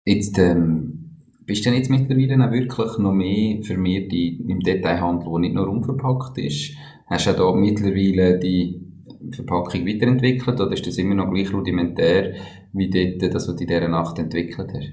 [0.05, 5.31] Jetzt, ähm, bist du denn jetzt mittlerweile auch wirklich noch mehr für mich im Detailhandel,
[5.31, 6.73] der nicht nur unverpackt ist?
[7.11, 8.81] Hast du ja da mittlerweile die
[9.35, 12.37] Verpackung weiterentwickelt oder ist das immer noch gleich rudimentär
[12.73, 14.93] wie dort, das, was du in dieser Nacht entwickelt hast?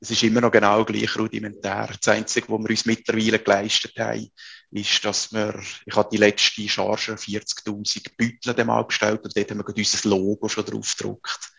[0.00, 1.90] Es ist immer noch genau gleich rudimentär.
[2.02, 4.30] Das Einzige, was wir uns mittlerweile geleistet haben,
[4.70, 9.58] ist, dass wir, ich habe die letzte Charge 40.000 Beutel dem bestellt und dort haben
[9.58, 11.52] wir unser Logo schon drauf gedruckt.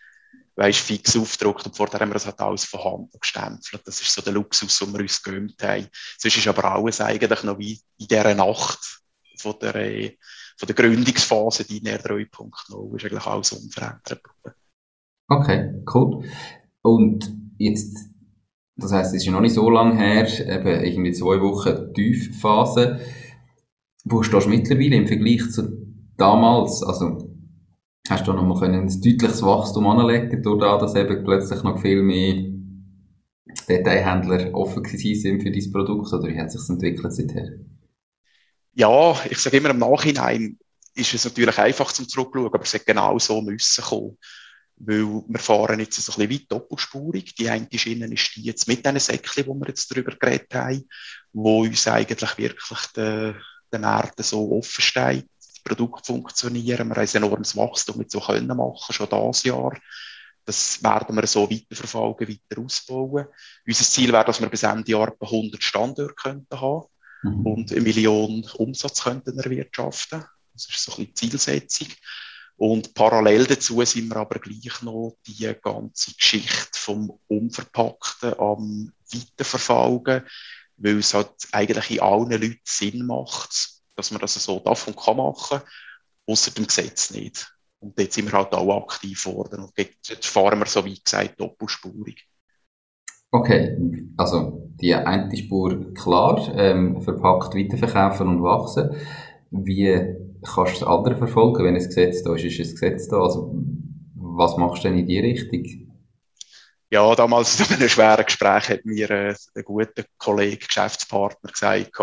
[0.56, 3.82] Weißt, fix aufgedruckt und vorher haben wir das halt alles von Hand gestempelt.
[3.84, 5.86] Das ist so der Luxus, den wir uns gewöhnt haben.
[6.18, 9.01] Sonst ist aber alles eigentlich noch wie in dieser Nacht
[9.42, 10.16] von der, äh,
[10.56, 14.22] von der Gründungsphase, die NR 3.0, ist eigentlich alles unverändert
[15.28, 16.24] Okay, cool.
[16.82, 17.96] Und jetzt,
[18.76, 23.00] das heisst, es ist ja noch nicht so lange her, eben irgendwie zwei Wochen Tiefphase.
[24.04, 26.82] Wo stehst du mittlerweile im Vergleich zu damals?
[26.82, 27.30] Also,
[28.08, 32.02] hast du noch mal ein deutliches Wachstum anlegen, durch das, dass eben plötzlich noch viel
[32.02, 32.52] mehr
[33.68, 37.52] Detailhändler offen sind für dein Produkt, oder wie hat sich entwickelt seither?
[38.74, 40.58] Ja, ich sage immer im Nachhinein
[40.94, 44.18] ist es natürlich einfach zum Zurückschauen, aber es hätte genau so müssen kommen.
[44.76, 47.34] Weil wir fahren jetzt ein bisschen weit doppelspurig.
[47.34, 50.88] Die eine Schiene ist die jetzt mit diesen Säckchen, wo wir jetzt darüber geredet haben,
[51.32, 53.36] wo uns eigentlich wirklich der,
[53.70, 55.26] der Markt so offen steht.
[55.38, 56.64] Das Produkt funktionieren.
[56.64, 59.78] Wir haben ein enormes Wachstum mit so können machen, schon dieses Jahr.
[60.44, 63.26] Das werden wir so weiterverfolgen, weiter ausbauen.
[63.66, 66.86] Unser Ziel wäre, dass wir bis Ende Jahr 100 Standorte könnten haben
[67.22, 67.46] mhm.
[67.46, 70.24] und eine Million Umsatz könnten erwirtschaften.
[70.52, 71.88] Das ist so ein bisschen die Zielsetzung.
[72.56, 80.22] Und parallel dazu sind wir aber gleich noch die ganze Geschichte vom Unverpackten am Weiterverfolgen,
[80.76, 85.16] weil es halt eigentlich in allen Leuten Sinn macht, dass man das so davon kann
[85.16, 85.60] machen,
[86.26, 87.52] außer dem Gesetz nicht.
[87.80, 89.60] Und dort sind wir halt auch aktiv geworden.
[89.64, 92.24] Und jetzt fahren wir, so wie gesagt, doppelspurig.
[93.34, 93.78] Okay,
[94.18, 98.94] also die eine Spur klar, ähm, verpackt weiterverkaufen und wachsen.
[99.50, 99.88] Wie
[100.42, 102.44] kannst du das andere verfolgen, wenn ein Gesetz da ist?
[102.44, 103.22] Ist ein Gesetz da?
[103.22, 103.54] Also
[104.16, 105.64] was machst du denn in die Richtung?
[106.90, 111.98] Ja, damals in einem schweren Gespräch hat mir äh, ein guter Kollege, Geschäftspartner gesagt,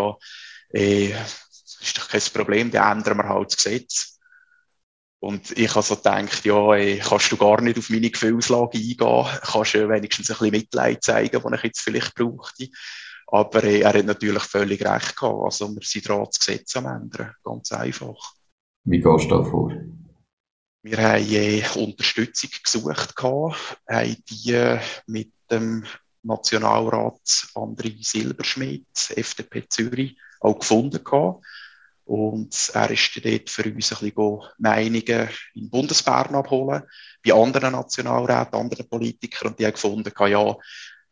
[0.74, 4.19] äh, ist doch kein Problem, dann ändern wir halt das Gesetz.
[5.22, 9.40] Und ich habe so gedacht, ja, ey, kannst du gar nicht auf meine Gefühlslage eingehen,
[9.42, 12.70] kannst du wenigstens ein bisschen Mitleid zeigen, was ich jetzt vielleicht brauchte.
[13.28, 15.44] Aber äh, er hat natürlich völlig recht gehabt.
[15.44, 17.36] Also wir sind dran, das Gesetz am ändern.
[17.44, 18.34] Ganz einfach.
[18.86, 19.74] Wie gehst du da vor?
[20.82, 25.86] Wir haben äh, Unterstützung gesucht, gehabt, haben die äh, mit dem
[26.24, 27.22] Nationalrat
[27.54, 31.44] André Silberschmidt, FDP Zürich, auch gefunden gehabt.
[32.10, 36.82] Und er ist dort für uns ein bisschen Meinungen in Bundesbern abholen,
[37.24, 39.50] bei anderen Nationalräten, anderen Politikern.
[39.50, 40.56] Und die haben gefunden, ja,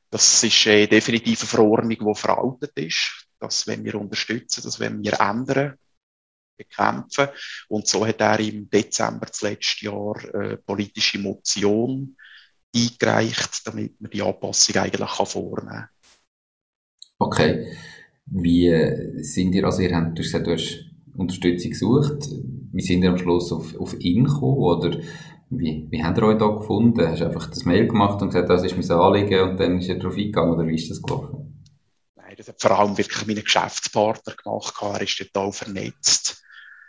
[0.10, 3.28] das ist äh, eine Verordnung, die veraltet ist.
[3.40, 5.76] Das wenn wir unterstützen, das wenn wir ändern,
[6.58, 7.28] bekämpfen.
[7.68, 12.18] Und so hat er im Dezember des letzten Jahr äh, politische Motion
[12.76, 15.90] eingereicht, damit man die Anpassung eigentlich vornehmen kann.
[17.20, 17.78] Okay.
[18.26, 20.87] Wie sind ihr, also ihr habt, du hast
[21.18, 22.30] Unterstützung gesucht.
[22.72, 24.58] Wie sind ihr am Schluss auf, auf ihn gekommen?
[24.58, 25.00] Oder
[25.50, 27.08] wie, wie habt ihr euch da gefunden?
[27.08, 29.90] Hast du einfach das Mail gemacht und gesagt, das ist mein Anliegen und dann ist
[29.90, 30.54] er darauf eingegangen?
[30.54, 31.66] Oder wie ist das gelaufen?
[32.16, 34.76] Nein, das hat vor allem wirklich meine Geschäftspartner gemacht.
[34.82, 36.44] Er ist auch vernetzt.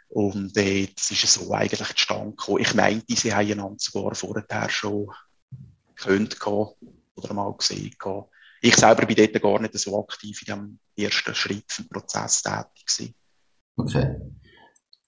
[0.09, 2.61] Und äh, das ist so eigentlich zustande gekommen.
[2.61, 5.09] Ich meinte, sie haben einander sogar vorher schon
[5.97, 7.95] gehört oder mal gesehen.
[8.61, 12.87] Ich selber bin dort gar nicht so aktiv in diesem ersten Schritt vom Prozess tätig
[12.87, 13.15] gewesen.
[13.79, 14.17] Okay.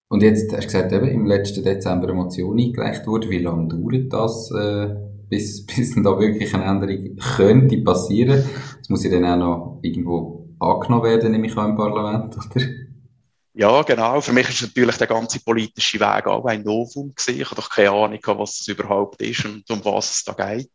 [0.08, 3.30] Und jetzt hast du gesagt, eben, im letzten Dezember eine Motion eingereicht wurde.
[3.30, 4.94] Wie lange dauert das, äh,
[5.28, 8.44] bis, bis da wirklich eine Änderung könnte passieren?
[8.78, 12.66] Das muss ja dann auch noch irgendwo angenommen werden, nehme ich an, im Parlament, oder?
[13.52, 14.20] Ja, genau.
[14.20, 17.40] Für mich ist natürlich der ganze politische Weg auch ein Novum gewesen.
[17.40, 20.70] Ich habe doch keine Ahnung, was das überhaupt ist und um was es da geht.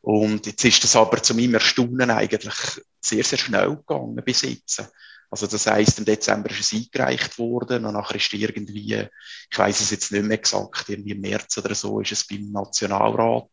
[0.00, 2.54] Und jetzt ist das aber zu meinem Erstaunen eigentlich
[3.00, 4.82] sehr, sehr schnell gegangen bis jetzt.
[5.30, 9.06] Also das heisst, im Dezember ist es eingereicht worden und nachher ist irgendwie,
[9.50, 12.50] ich weiß es jetzt nicht mehr exakt, irgendwie im März oder so, ist es beim
[12.50, 13.48] Nationalrat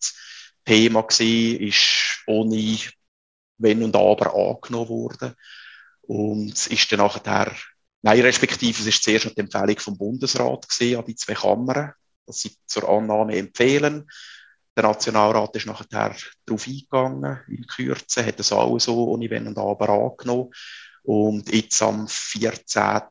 [0.65, 2.77] Thema gewesen, ist ohne
[3.59, 5.33] Wenn und Aber angenommen worden
[6.01, 7.55] und ist dann nachher
[8.01, 11.93] Nein, respektive, es ist zuerst die Empfehlung vom Bundesrat gesehen an die zwei Kammern,
[12.25, 14.07] dass sie zur Annahme empfehlen.
[14.75, 19.57] Der Nationalrat ist nachher darauf eingegangen, in Kürze, hat es alles so ohne Wenn und
[19.57, 20.51] Aber angenommen.
[21.07, 23.01] Und jetzt am 14.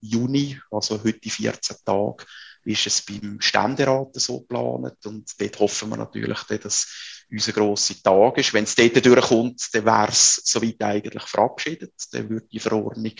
[0.00, 2.24] Juni, also heute 14 Tage,
[2.64, 5.04] ist es beim Ständerat so geplant.
[5.04, 8.54] Und dort hoffen wir natürlich, dass unser grosser Tag ist.
[8.54, 11.92] Wenn es dort durchkommt, dann wäre es soweit eigentlich verabschiedet.
[12.12, 13.14] Dann würde die Verordnung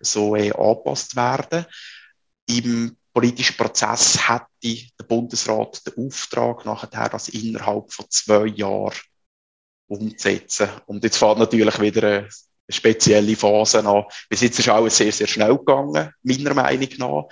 [0.00, 1.66] so äh, angepasst werden.
[2.46, 4.46] Im politischen Prozess hätte
[4.98, 8.96] der Bundesrat den Auftrag nachher, das innerhalb von zwei Jahren
[9.88, 10.70] umzusetzen.
[10.86, 12.28] Und jetzt fährt natürlich wieder eine
[12.68, 14.04] spezielle Phase an.
[14.28, 17.24] Bis jetzt ist alles sehr, sehr schnell gegangen, meiner Meinung nach.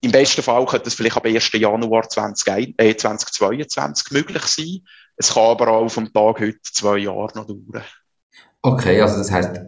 [0.00, 1.50] Im besten Fall könnte es vielleicht ab 1.
[1.54, 4.80] Januar 20, äh, 2022 möglich sein.
[5.16, 7.82] Es kann aber auch vom Tag heute zwei Jahre noch dauern.
[8.62, 9.60] Okay, also das heißt,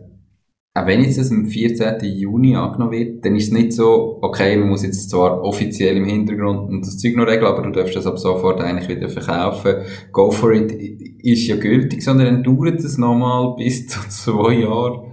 [0.72, 2.04] auch wenn jetzt das am 14.
[2.04, 6.04] Juni angenommen wird, dann ist es nicht so, okay, man muss jetzt zwar offiziell im
[6.04, 9.84] Hintergrund und das Zeug noch regeln, aber du darfst das ab sofort eigentlich wieder verkaufen.
[10.12, 15.12] Go for it ist ja gültig, sondern dann dauert es nochmal bis zu zwei Jahre,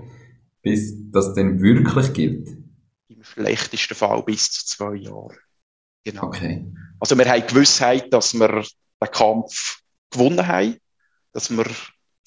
[0.62, 2.50] bis das dann wirklich gilt.
[3.08, 5.36] Im schlechtesten Fall bis zu zwei Jahre.
[6.04, 6.24] Genau.
[6.24, 6.72] Okay.
[7.00, 10.76] Also wir haben Gewissheit, dass wir den Kampf gewonnen haben,
[11.34, 11.66] dass wir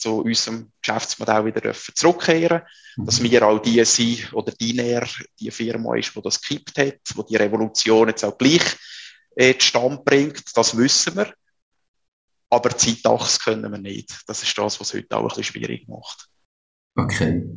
[0.00, 2.62] zu unserem Geschäftsmodell wieder zurückkehren
[2.96, 3.06] mhm.
[3.06, 5.06] dass wir auch die sind, oder die näher
[5.38, 8.62] die Firma ist, die das gekippt hat, die die Revolution jetzt auch gleich
[9.36, 11.32] äh, zustande bringt, das wissen wir.
[12.52, 14.22] Aber Zeitachs können wir nicht.
[14.26, 16.28] Das ist das, was heute auch ein bisschen schwierig macht.
[16.96, 17.48] Okay.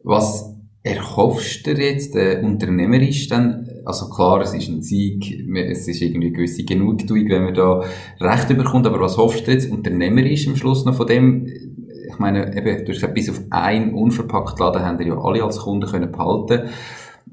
[0.00, 3.68] Was erhoffst du jetzt äh, unternehmerisch dann?
[3.84, 7.82] Also klar, es ist ein Sieg, es ist irgendwie eine gewisse Genugtuung, wenn man da
[8.20, 11.46] Recht bekommt, aber was hoffst du jetzt unternehmerisch am Schluss noch von dem?
[11.46, 15.58] Ich meine, eben, du hast gesagt, bis auf einen unverpackt Laden haben ja alle als
[15.58, 16.68] Kunden können behalten.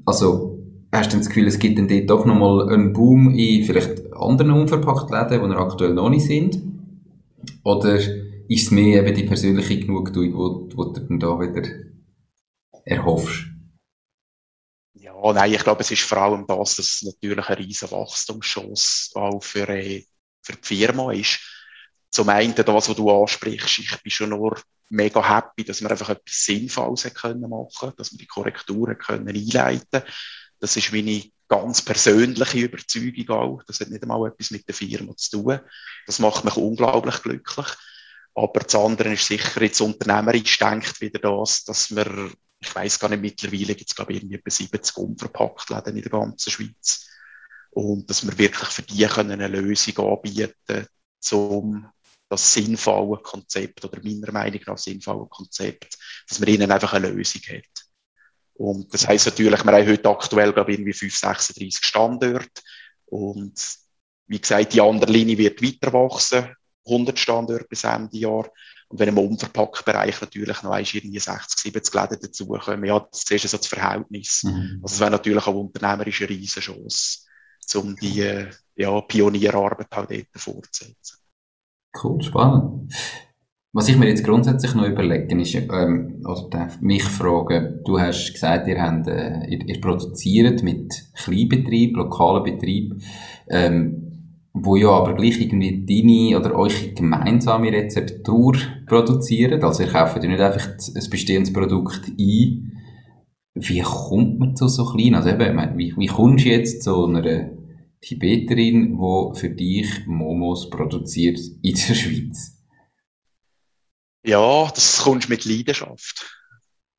[0.04, 0.58] Also,
[0.92, 4.52] hast du das Gefühl, es gibt dann dort doch nochmal einen Boom in vielleicht anderen
[4.52, 6.60] unverpackt Läden, die aktuell noch nicht sind?
[7.64, 11.62] Oder ist es mehr eben die persönliche Genugtuung, die, die du dann da wieder
[12.88, 13.46] erhoffst?
[14.94, 19.10] Ja, nein, ich glaube, es ist vor allem das, dass es natürlich eine riesen Wachstumschance
[19.14, 20.04] auch für, äh,
[20.42, 21.38] für die Firma ist.
[22.10, 26.08] Zum einen das, was du ansprichst, ich bin schon nur mega happy, dass wir einfach
[26.08, 30.02] etwas Sinnvolles können machen dass wir die Korrekturen können einleiten
[30.58, 33.62] Das ist meine ganz persönliche Überzeugung auch.
[33.66, 35.60] Das hat nicht einmal etwas mit der Firma zu tun.
[36.06, 37.66] Das macht mich unglaublich glücklich.
[38.34, 43.08] Aber das andere ist sicher jetzt unternehmerisch denkt wieder das, dass wir ich weiß gar
[43.08, 47.08] nicht, mittlerweile gibt es, glaube ich, irgendwie etwa 70 Unverpacktläden in der ganzen Schweiz.
[47.70, 50.86] Und dass wir wirklich für die können eine Lösung anbieten
[51.32, 51.88] um
[52.28, 57.42] das sinnvolle Konzept oder meiner Meinung nach sinnvolle Konzept, dass man ihnen einfach eine Lösung
[57.48, 57.88] hat.
[58.54, 62.62] Und das heisst natürlich, wir haben heute aktuell, glaube ich, irgendwie 5, 36 Standorte.
[63.06, 63.54] Und
[64.26, 68.50] wie gesagt, die andere Linie wird weiter wachsen, 100 Standorte bis Ende Jahr.
[68.88, 73.56] Und wenn im Unverpackt-Bereich natürlich noch irgendwie 60, 70 Läden dazukommen, ja, das ist so
[73.58, 74.44] das Verhältnis.
[74.44, 74.80] Mhm.
[74.82, 77.18] Also es wäre natürlich auch unternehmerisch eine Riesenchance,
[77.74, 78.46] um die
[78.76, 81.18] ja, Pionierarbeit halt dort fortzusetzen.
[82.02, 82.94] Cool, spannend.
[83.72, 88.32] Was ich mir jetzt grundsätzlich noch überlegen ist, ähm, oder darf mich fragen, du hast
[88.32, 92.94] gesagt, ihr, habt, äh, ihr, ihr produziert mit Kleinbetrieb, lokalen Betrieb,
[93.50, 94.07] ähm,
[94.52, 98.56] wo ja aber gleich irgendwie deine oder eure gemeinsame Rezeptur
[98.86, 99.62] produzieren.
[99.62, 102.72] Also ihr kauft ja nicht einfach ein bestehendes Produkt ein.
[103.54, 105.14] Wie kommt man zu so klein?
[105.14, 107.50] Also eben, wie, wie kommst du jetzt zu einer
[108.00, 112.56] Tibeterin, die für dich Momos produziert in der Schweiz?
[114.24, 116.26] Ja, das kommst mit Leidenschaft.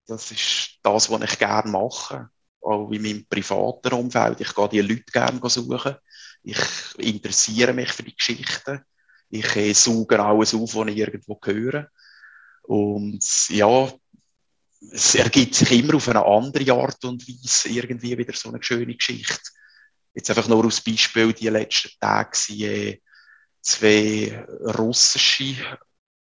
[0.08, 2.30] Das ist das, was ich gerne mache.
[2.62, 4.42] auch in meinem privaten Umfeld.
[4.42, 5.96] Ich gehe die Leute gerne suchen.
[6.44, 6.60] Ich
[6.98, 8.84] interessiere mich für die Geschichten.
[9.30, 11.90] Ich äh, sauge alles auf, was ich irgendwo höre.
[12.64, 13.92] Und ja,
[14.92, 18.96] es ergibt sich immer auf eine andere Art und Weise irgendwie wieder so eine schöne
[18.96, 19.52] Geschichte.
[20.14, 23.00] Jetzt einfach nur als Beispiel, die letzten Tage waren äh,
[23.62, 24.46] zwei
[24.78, 25.78] russische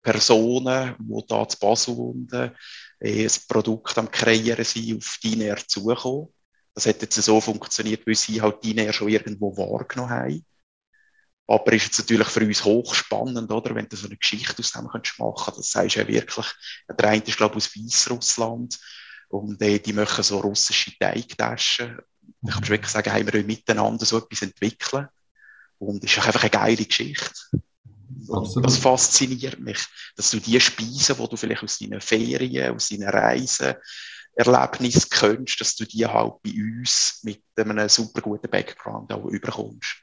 [0.02, 2.52] Personen, die da zu Basel unten
[3.00, 6.33] äh, ein Produkt am Kreieren sind, auf Diner zukommen.
[6.74, 10.46] Das hat jetzt so funktioniert, weil sie halt Diner schon irgendwo wahrgenommen haben.
[11.46, 13.74] Aber ist jetzt natürlich für uns hochspannend, oder?
[13.74, 16.46] Wenn du so eine Geschichte aus dem kannst machen Das sagst du ja wirklich.
[16.88, 18.78] Der eine ist, glaube ich, aus Weißrussland.
[19.28, 21.98] Und äh, die machen so russische Teigtaschen.
[22.46, 25.08] Ich kann wirklich sagen, haben wir miteinander so etwas entwickeln.
[25.78, 27.30] Und es ist einfach eine geile Geschichte.
[28.30, 28.66] Absolut.
[28.66, 29.78] Das fasziniert mich,
[30.16, 33.74] dass du die Speisen, die du vielleicht aus deinen Ferien, aus deinen Reisen,
[34.34, 39.96] Erlebnissen kennst, dass du die halt bei uns mit einem super guten Background auch überkommst.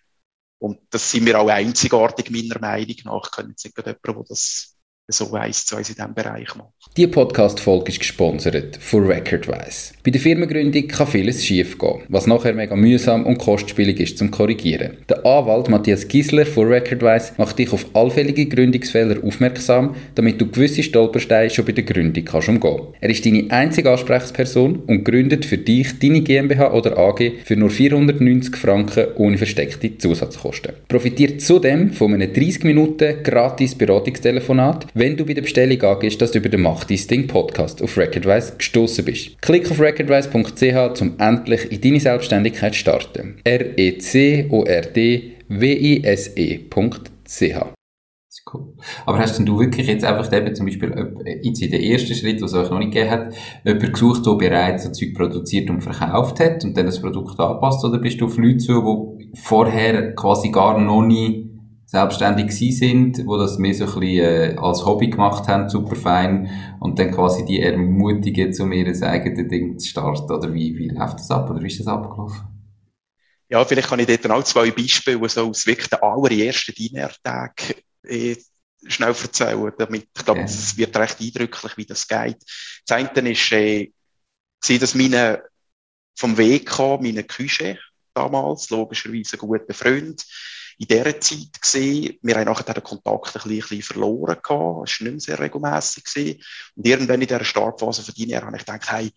[0.60, 3.26] Und das sind wir auch einzigartig, meiner Meinung nach.
[3.26, 4.78] Ich kenne jetzt nicht jemanden, der das
[5.12, 6.70] so eins zu eins in diesem Bereich macht.
[6.98, 9.94] Die Podcast-Folge ist gesponsert von Recordwise.
[10.04, 14.98] Bei der Firmengründung kann vieles schiefgehen, was nachher mega mühsam und kostspielig ist zum Korrigieren.
[15.08, 20.84] Der Anwalt Matthias Gisler von Recordwise macht dich auf allfällige Gründungsfehler aufmerksam, damit du gewisse
[20.84, 22.88] Stolpersteine schon bei der Gründung kannst umgehen.
[23.00, 27.70] Er ist deine einzige Ansprechperson und gründet für dich deine GmbH oder AG für nur
[27.70, 30.74] 490 Franken ohne versteckte Zusatzkosten.
[30.88, 36.32] Profitiert zudem von einem 30 Minuten gratis Beratungstelefonat, wenn du bei der Bestellung angehst, dass
[36.32, 39.42] du über den Mach dein Ding Podcast auf Recordwise gestoßen bist.
[39.42, 43.38] Klick auf recordwise.ch, um endlich in deine Selbstständigkeit zu starten.
[43.44, 44.52] R-E-C-O-R-D-W-I-S-E.ch
[48.52, 48.74] Cool.
[49.06, 50.92] Aber hast denn du wirklich jetzt einfach eben zum Beispiel
[51.44, 53.34] jetzt in den ersten Schritt, was es euch noch nicht gegeben hat,
[53.64, 57.84] jemanden gesucht, der bereits so Zeug produziert und verkauft hat und dann das Produkt anpasst?
[57.86, 61.51] Oder bist du auf Leute zu, die vorher quasi gar noch nie
[61.92, 65.98] selbstständig gewesen sind, wo das mehr so ein bisschen äh, als Hobby gemacht haben, super
[65.98, 70.78] fein, und dann quasi die ermutigen, zu mir ein eigenes Ding zu starten, oder wie,
[70.78, 72.48] wie läuft das ab, oder wie ist das abgelaufen?
[73.50, 78.38] Ja, vielleicht kann ich dort auch zwei Beispiele, so aus wirklich den allerersten Dinertag äh,
[78.88, 82.38] schnell erzählen, damit, ich glaube, es wird recht eindrücklich, wie das geht.
[82.88, 83.92] Das eine ist, äh,
[84.80, 85.44] dass meine,
[86.18, 87.78] vom Weg kam, meine Küche
[88.14, 90.26] damals, logischerweise ein guter Freund,
[90.82, 92.18] in dieser Zeit gesehen.
[92.24, 94.50] Wir haben nachher den Kontakt ein bisschen, verloren gehabt.
[94.90, 96.44] Es war nicht mehr sehr regelmässig.
[96.76, 99.12] Und irgendwann in dieser Startphase von deinem habe ich gedacht, hey,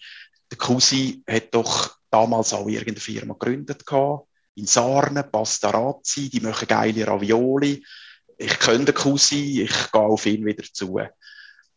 [0.51, 4.29] der Cousin hat doch damals auch irgendeine Firma gegründet gehabt.
[4.57, 7.83] In Sarne, Pastarazzi, die machen geile Ravioli.
[8.37, 11.01] Ich kenne den Cousin, ich gehe auf ihn wieder zu.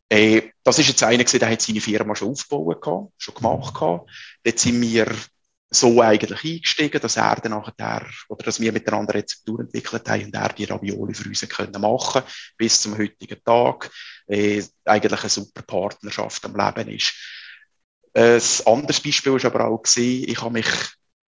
[0.09, 4.09] Äh, das ist jetzt einer der hat seine Firma schon aufgebaut gehabt, schon gemacht gehabt.
[4.43, 5.15] Dort sind wir
[5.69, 10.33] so eigentlich eingestiegen, dass er dann nachher, oder dass wir miteinander Rezeptur entwickelt haben und
[10.33, 12.23] er die Ravioli für uns können machen
[12.57, 13.91] bis zum heutigen Tag.
[14.27, 17.13] Äh, eigentlich eine super Partnerschaft am Leben ist.
[18.13, 20.67] Ein anderes Beispiel war aber auch, gewesen, ich habe mich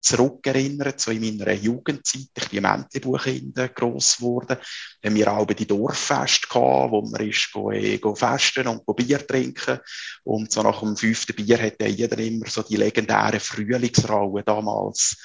[0.05, 2.29] zurückerinnert, so in meiner Jugendzeit.
[2.37, 4.59] Ich bin im Entlebuchkinder gross geworden.
[5.01, 8.85] Da haben wir auch die Dorffest gehabt, wo man ist, go, äh, go festen und
[8.85, 9.79] go Bier trinken.
[10.25, 15.17] Und so nach dem fünften Bier hat jeder immer so die legendären Frühlingsrauen damals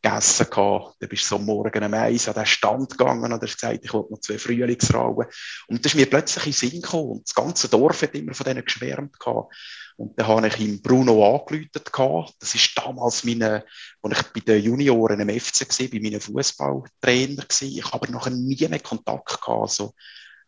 [0.00, 0.96] gegessen gehabt.
[1.00, 3.84] Da bist du so am Morgen um eins an den Stand gegangen und hast gesagt,
[3.84, 5.26] ich wollte noch zwei Frühlingsrauen.
[5.66, 7.10] Und das ist mir plötzlich in Sinn gekommen.
[7.10, 9.54] Und das ganze Dorf hat immer von denen geschwärmt gehabt.
[9.96, 11.90] Und dann habe ich ihm Bruno angelötet
[12.38, 13.64] Das ist damals meine,
[14.02, 18.68] als ich bei den Junioren im FC war, bei meinem Fußballtrainer Ich habe noch nie
[18.68, 19.48] mehr Kontakt gehabt.
[19.48, 19.94] Also,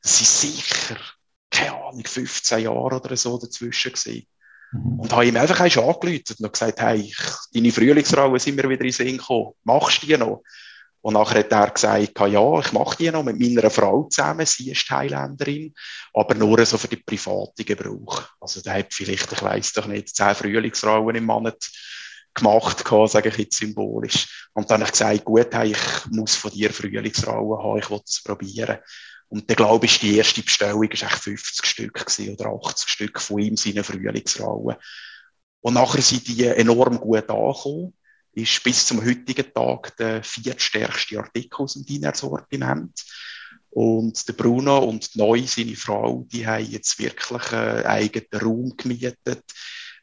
[0.02, 0.96] das ist sicher,
[1.50, 4.26] keine Ahnung, 15 Jahre oder so dazwischen gewesen.
[4.72, 5.00] Mhm.
[5.00, 7.12] Und habe ihm einfach schon angelötet und gesagt, hey,
[7.52, 9.52] deine Frühlingsrauen sind mir wieder in Sinn gekommen.
[9.64, 10.42] Machst du die noch?
[11.02, 14.70] Und nachher hat er gesagt, ja, ich mache die noch mit meiner Frau zusammen, sie
[14.70, 15.74] ist Thailänderin,
[16.12, 18.22] aber nur so für die private Gebrauch.
[18.38, 21.70] Also der hat vielleicht, ich weiß doch nicht, zehn Frühlingsrauen im Monat
[22.34, 24.50] gemacht, sage ich jetzt symbolisch.
[24.52, 28.00] Und dann habe ich gesagt, gut, hey, ich muss von dir Frühlingsrauen haben, ich will
[28.04, 28.78] das probieren.
[29.30, 32.06] Und dann glaube ich, die erste Bestellung war echt 50 Stück
[32.38, 34.76] oder 80 Stück von ihm, seinen Frühlingsrauen.
[35.62, 37.94] Und nachher sind die enorm gut angekommen
[38.32, 43.04] ist bis zum heutigen Tag der viertstärkste Artikel aus dem Diner-Sortiment.
[43.70, 48.76] Und der Bruno und die Neu, seine Frau, die haben jetzt wirklich einen eigenen Raum
[48.76, 49.44] gemietet.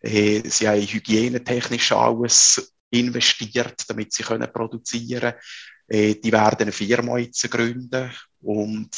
[0.01, 5.41] Äh, sie haben hygienetechnisch alles investiert, damit sie produzieren können.
[5.87, 8.11] Äh, die werden eine Firma jetzt gründen
[8.41, 8.89] und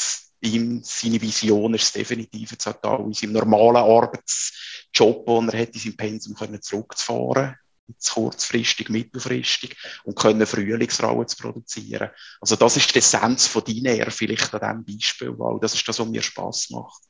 [0.42, 5.74] ihm, seine Vision ist definitiv jetzt auch da, in seinem normalen Arbeitsjob, den er hat,
[5.74, 7.56] in seinem Pensum können zurückzufahren
[7.90, 12.10] jetzt kurzfristig, mittelfristig und können Frühlingsrauen zu produzieren.
[12.40, 16.00] Also das ist die Essenz von Diner vielleicht an diesem Beispiel, weil das ist das,
[16.00, 17.02] was mir Spass macht.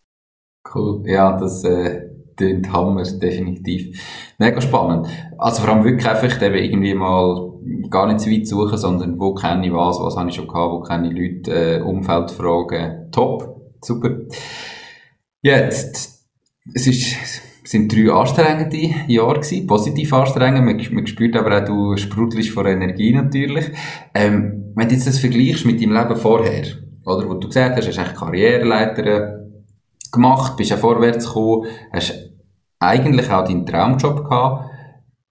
[0.74, 4.00] Cool, ja, das äh, klingt Hammer, definitiv.
[4.38, 5.08] Mega spannend.
[5.38, 7.49] Also vor allem wirklich einfach irgendwie mal
[7.90, 10.74] gar nicht zu weit suchen, sondern wo kenne ich was, was habe ich schon gehabt,
[10.74, 13.12] wo kenne ich Leute, äh, Umfeldfragen.
[13.12, 14.12] Top, super.
[15.42, 16.26] Jetzt,
[16.74, 17.16] es ist,
[17.64, 20.66] es sind drei anstrengende Jahre gewesen, positiv anstrengend.
[20.66, 23.72] Man, man spürt aber auch, du sprudelst vor Energie natürlich.
[24.14, 26.66] Ähm, wenn du jetzt das vergleichst mit deinem Leben vorher,
[27.06, 29.40] oder, wo du gesagt hast, hast du eigentlich Karriereleiter
[30.12, 32.14] gemacht, bist ja vorwärts gekommen, hast
[32.80, 34.70] eigentlich auch deinen Traumjob gehabt.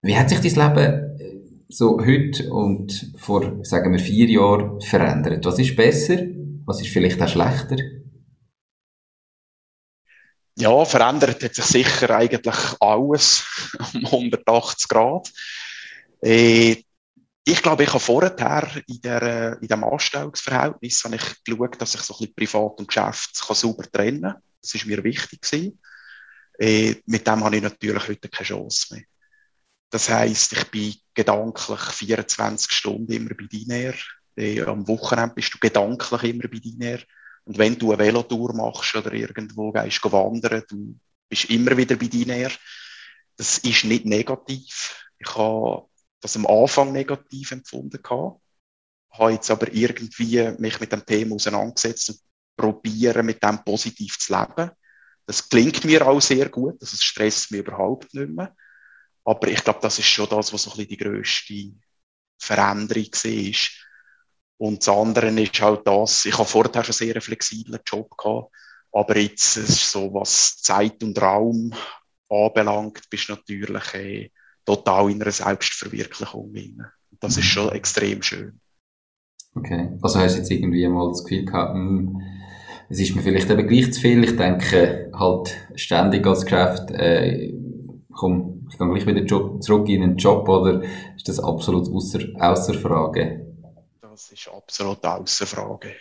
[0.02, 1.07] Wie hat sich dein Leben äh,
[1.68, 5.44] so heute und vor, sagen wir, vier Jahren verändert?
[5.44, 6.18] Was ist besser?
[6.64, 7.76] Was ist vielleicht auch schlechter?
[10.56, 13.44] Ja, verändert hat sich sicher eigentlich alles
[13.94, 15.30] um 180 Grad.
[16.20, 16.76] Äh,
[17.44, 22.00] ich glaube, ich habe vorher in, der, in dem Anstellungsverhältnis habe ich geschaut, dass ich
[22.00, 24.42] so ein bisschen Privat und Geschäft sauber trennen kann.
[24.60, 25.72] Das ist mir wichtig.
[26.58, 29.04] Äh, mit dem habe ich natürlich heute keine Chance mehr.
[29.90, 33.94] Das heisst, ich bin gedanklich 24 Stunden immer bei Diner.
[34.36, 36.98] Äh, am Wochenende bist du gedanklich immer bei Diner.
[37.44, 42.06] Und wenn du eine Velotour machst oder irgendwo gehst wandern, du bist immer wieder bei
[42.06, 42.50] dir.
[43.36, 45.06] Das ist nicht negativ.
[45.18, 45.86] Ich habe
[46.20, 48.40] das am Anfang negativ empfunden gehabt.
[49.10, 52.20] Habe jetzt aber irgendwie mich mit dem Thema auseinandergesetzt und
[52.56, 54.70] probiere mit dem positiv zu leben.
[55.24, 58.54] Das klingt mir auch sehr gut, das stresst mich überhaupt nicht mehr.
[59.24, 61.72] Aber ich glaube, das ist schon das, was so ein bisschen die grösste
[62.38, 63.54] Veränderung war
[64.58, 68.52] und das andere ist halt das, ich habe vorher schon sehr einen flexiblen Job gehabt,
[68.92, 71.72] aber jetzt ist so, was Zeit und Raum
[72.28, 74.30] anbelangt, bist du natürlich eh,
[74.64, 76.82] total in einer Selbstverwirklichung drin.
[77.20, 78.60] Das ist schon extrem schön.
[79.54, 82.22] Okay, also hast du jetzt irgendwie mal das Gefühl gehabt, mh, hm,
[82.90, 84.24] es ist mir vielleicht eben gleich zu viel.
[84.24, 87.54] Ich denke halt ständig als Geschäft, äh,
[88.12, 89.26] komm, ich gehe gleich wieder
[89.60, 90.82] zurück in den Job oder
[91.16, 93.48] ist das absolut außer, außer Frage?
[94.18, 95.94] das ist absolut außer Frage.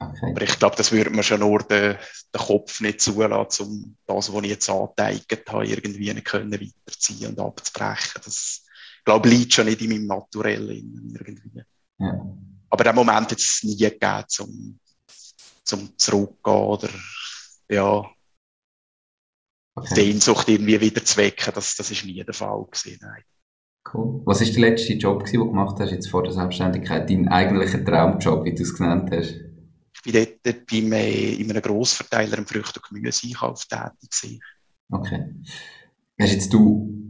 [0.00, 0.30] Okay.
[0.30, 1.96] Aber ich glaube, das würde man schon nur den,
[2.34, 7.28] den Kopf nicht zulassen, um das, was ich jetzt angeteigt habe, irgendwie nicht können weiterziehen
[7.28, 8.20] und abzubrechen.
[8.24, 8.64] Das,
[8.98, 11.62] ich glaube, liegt schon nicht in meinem Naturell irgendwie.
[11.98, 12.20] Ja.
[12.70, 14.80] Aber den Moment hat es nie gegeben, zum,
[15.62, 16.88] zum Zurückgehen oder,
[17.68, 18.10] ja,
[19.80, 19.94] okay.
[19.94, 21.52] Sehnsucht irgendwie wieder zu wecken.
[21.54, 23.22] Das, das ist nie der Fall gewesen, nein.
[23.92, 24.20] Cool.
[24.24, 27.08] Was ist der letzte Job, den du gemacht hast, jetzt vor der Selbstständigkeit?
[27.08, 29.34] Dein eigentlicher Traumjob, wie du es genannt hast?
[30.04, 34.10] Ich war dort beim, äh, in einem Grossverteiler im Früchte- und Gemüseeinkauf tätig.
[34.10, 34.40] Gewesen.
[34.90, 35.34] Okay.
[36.20, 37.09] Hast jetzt du,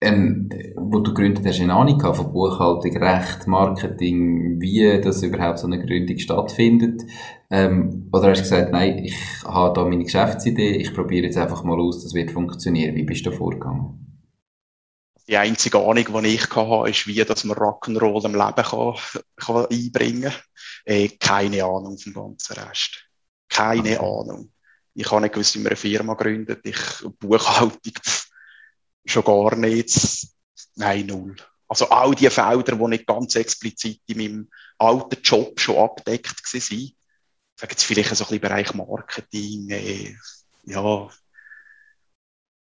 [0.00, 5.66] ähm, wo du gegründet hast, eine Ahnung von Buchhaltung, Recht, Marketing, wie das überhaupt so
[5.66, 7.02] eine Gründung stattfindet?
[7.50, 11.64] Ähm, oder hast du gesagt, nein, ich habe da meine Geschäftsidee, ich probiere jetzt einfach
[11.64, 12.94] mal aus, das wird funktionieren.
[12.94, 14.06] Wie bist du da vorgegangen?
[15.28, 18.94] die einzige Ahnung, die ich hatte, ist, wie dass man Rock'n'Roll im Leben kann,
[19.36, 20.42] kann einbringen kann.
[20.84, 23.04] Äh, keine Ahnung vom ganzen Rest.
[23.48, 23.96] Keine okay.
[23.96, 24.52] Ahnung.
[24.94, 26.60] Ich habe nicht gewusst, wie man eine Firma gründet.
[26.64, 26.78] Ich,
[27.18, 27.92] Buchhaltung,
[29.06, 30.34] schon gar nichts.
[30.74, 31.36] Nein, null.
[31.68, 36.60] Also all die Felder, die nicht ganz explizit in meinem alten Job schon abdeckt waren.
[37.58, 40.14] Sagen jetzt vielleicht so ein bisschen Bereich Marketing, äh,
[40.64, 41.08] ja,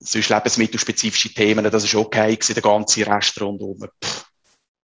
[0.03, 4.25] sonst lebensmittelspezifische Themen, das ist okay gewesen, der ganze Rest rundum, pff,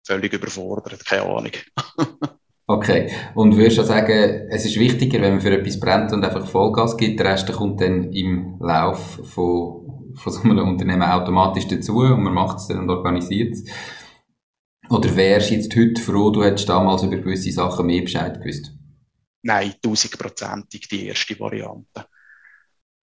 [0.06, 1.52] völlig überfordert, keine Ahnung.
[2.68, 6.48] okay, und würdest du sagen, es ist wichtiger, wenn man für etwas brennt und einfach
[6.48, 12.00] Vollgas gibt, der Rest kommt dann im Lauf von, von so einem Unternehmen automatisch dazu
[12.00, 13.66] und man macht es dann und organisiert es?
[14.90, 18.74] Oder wärst du jetzt heute froh, du hättest damals über gewisse Sachen mehr Bescheid gewusst?
[19.44, 22.06] Nein, tausendprozentig die erste Variante.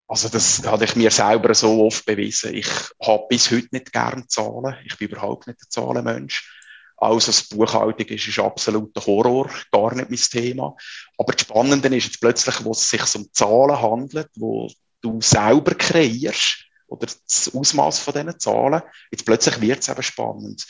[0.09, 2.55] Also das habe ich mir selber so oft bewiesen.
[2.55, 2.69] Ich
[3.03, 4.77] habe bis heute nicht gern Zahlen.
[4.85, 6.53] Ich bin überhaupt nicht ein Zahlenmensch.
[6.99, 10.77] Also das Buchhaltung ist, ist absoluter Horror, gar nicht mein Thema.
[11.19, 14.71] Aber das Spannende ist jetzt plötzlich, wo es sich um Zahlen handelt, wo
[15.03, 20.67] du selber kreierst, oder das Ausmaß von diesen Zahlen, jetzt plötzlich wird es eben spannend.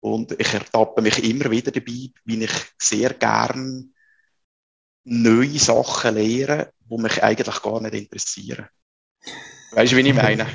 [0.00, 3.94] Und ich ertappe mich immer wieder dabei, wie ich sehr gern
[5.04, 8.68] neue Sachen lehre, die mich eigentlich gar nicht interessieren.
[9.72, 10.46] Weißt du, wie ich meine?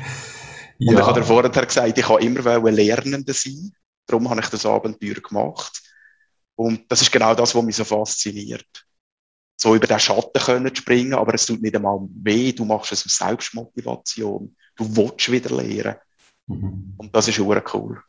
[0.78, 0.92] ja.
[0.92, 3.72] Und ich habe vorher gesagt, ich habe immer Lernender sein.
[4.06, 5.82] Darum habe ich das Abenteuer gemacht.
[6.56, 8.86] Und das ist genau das, was mich so fasziniert.
[9.56, 12.54] So über den Schatten können springen, aber es tut nicht einmal weh.
[12.54, 14.56] Du machst es aus Selbstmotivation.
[14.80, 15.96] Du willst wieder lernen.
[16.48, 16.94] Mhm.
[16.98, 18.02] Und das ist auch cool.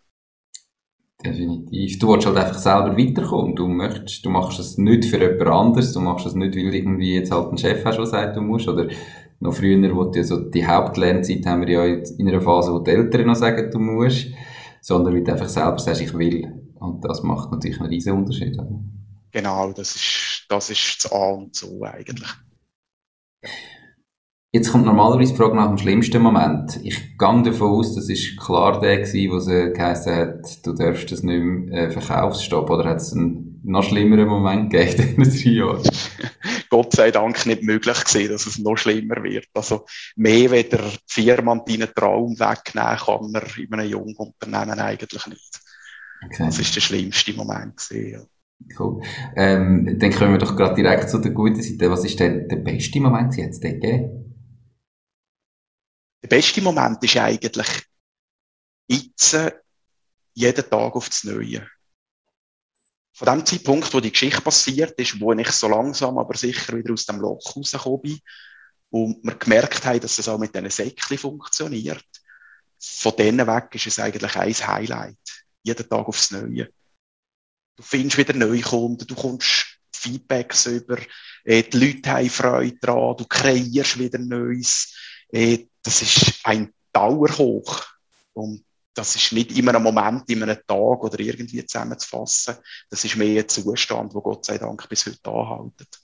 [1.25, 1.99] Definitiv.
[1.99, 3.57] Du willst halt einfach selber weiterkommen.
[3.57, 7.17] Du möchtest, du machst es nicht für jemand anderes, du machst es nicht, weil irgendwie
[7.17, 8.89] jetzt halt ein Chef hast, der sagt, du musst, oder
[9.41, 12.93] noch früher, wo die, so die Hauptlernzeit haben wir ja in einer Phase, wo die
[12.93, 14.29] Eltern noch sagen, du musst,
[14.81, 16.71] sondern weil du einfach selber sagst, ich will.
[16.77, 18.57] Und das macht natürlich einen riesen Unterschied.
[19.33, 22.31] Genau, das ist, das ist das A und so eigentlich.
[24.53, 26.81] Jetzt kommt normalerweise die Frage nach dem schlimmsten Moment.
[26.83, 31.13] Ich gehe davon aus, das ist klar der gewesen, wo sie geheißen hat, du darfst
[31.13, 35.45] das nicht mehr äh, Verkaufsstopp, oder hat es einen noch schlimmeren Moment gegeben in diesen
[35.45, 35.83] drei Jahren?
[36.69, 39.47] Gott sei Dank nicht möglich gewesen, dass es noch schlimmer wird.
[39.55, 39.87] Also,
[40.17, 45.27] mehr weder die Firma und deinen Traum wegnehmen kann man in einem jungen Unternehmen eigentlich
[45.29, 45.61] nicht.
[46.25, 46.47] Okay.
[46.47, 48.21] Das ist der schlimmste Moment gewesen, ja.
[48.79, 49.01] Cool.
[49.37, 51.91] Ähm, dann kommen wir doch gerade direkt zu der guten Seite.
[51.91, 54.20] Was ist denn der beste Moment jetzt gegeben?
[56.23, 57.69] Der beste Moment ist eigentlich
[58.89, 59.37] jetzt
[60.35, 61.67] jeden Tag aufs Neue.
[63.13, 66.93] Von dem Zeitpunkt, wo die Geschichte passiert ist, wo ich so langsam, aber sicher wieder
[66.93, 68.21] aus dem Loch rausgekommen bin
[68.91, 72.07] und wir gemerkt haben, dass es auch mit diesen Säckchen funktioniert,
[72.79, 75.45] von denen weg ist es eigentlich ein Highlight.
[75.63, 76.71] Jeden Tag aufs Neue.
[77.77, 80.99] Du findest wieder neue Kunden, du kommst Feedbacks über,
[81.45, 84.95] äh, die Leute haben Freude daran, du kreierst wieder Neues.
[85.31, 87.85] Äh, das ist ein Dauerhoch.
[88.33, 88.65] Und
[88.95, 92.57] das ist nicht immer ein Moment, in einem Tag oder irgendwie zusammenzufassen.
[92.91, 96.01] Das ist mehr ein Zustand, wo Gott sei Dank bis heute anhält.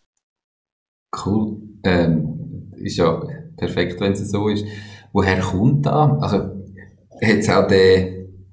[1.25, 1.61] Cool.
[1.85, 3.23] Ähm, ist ja
[3.57, 4.65] perfekt, wenn es so ist.
[5.13, 6.19] Woher kommt da?
[6.21, 8.51] Also, hat es auch den,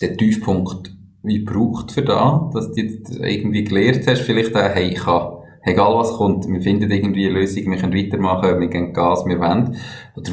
[0.00, 5.00] den Tiefpunkt wie braucht für da, dass du irgendwie gelernt hast, vielleicht auch, hey, ich
[5.00, 9.24] kann egal was kommt, wir finden irgendwie eine Lösung, wir können weitermachen, wir gehen Gas,
[9.26, 9.76] wir wollen.
[10.16, 10.32] Oder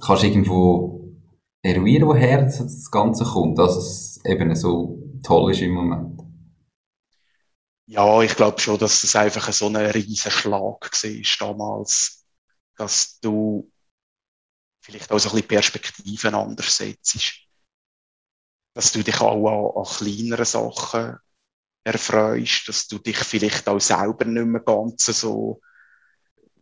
[0.00, 1.14] kannst irgendwo
[1.62, 6.20] eruieren, woher das Ganze kommt, dass es eben so toll ist im Moment?
[7.88, 10.80] Ja, ich glaube schon, dass das einfach so ein riesen Schlag war
[11.38, 12.26] damals,
[12.76, 13.70] dass du
[14.80, 17.46] vielleicht auch so ein bisschen Perspektiven anders setzt.
[18.74, 21.16] Dass du dich auch an, an kleineren Sachen
[21.86, 25.60] erfreust, dass du dich vielleicht auch selber nicht mehr ganz so,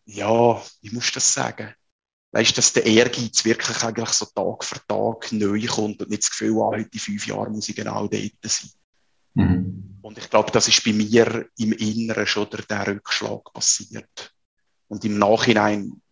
[0.05, 1.75] ja, wie musst du das sagen?
[2.33, 6.25] Weißt du, dass der Ehrgeiz wirklich eigentlich so Tag für Tag neu kommt und nicht
[6.25, 8.70] das Gefühl, ah, heute fünf Jahre muss ich genau dort sein.
[9.35, 9.99] Mhm.
[10.03, 14.35] Und ich glaube, das ist bei mir im Inneren schon der, der Rückschlag passiert.
[14.89, 16.03] Und im Nachhinein,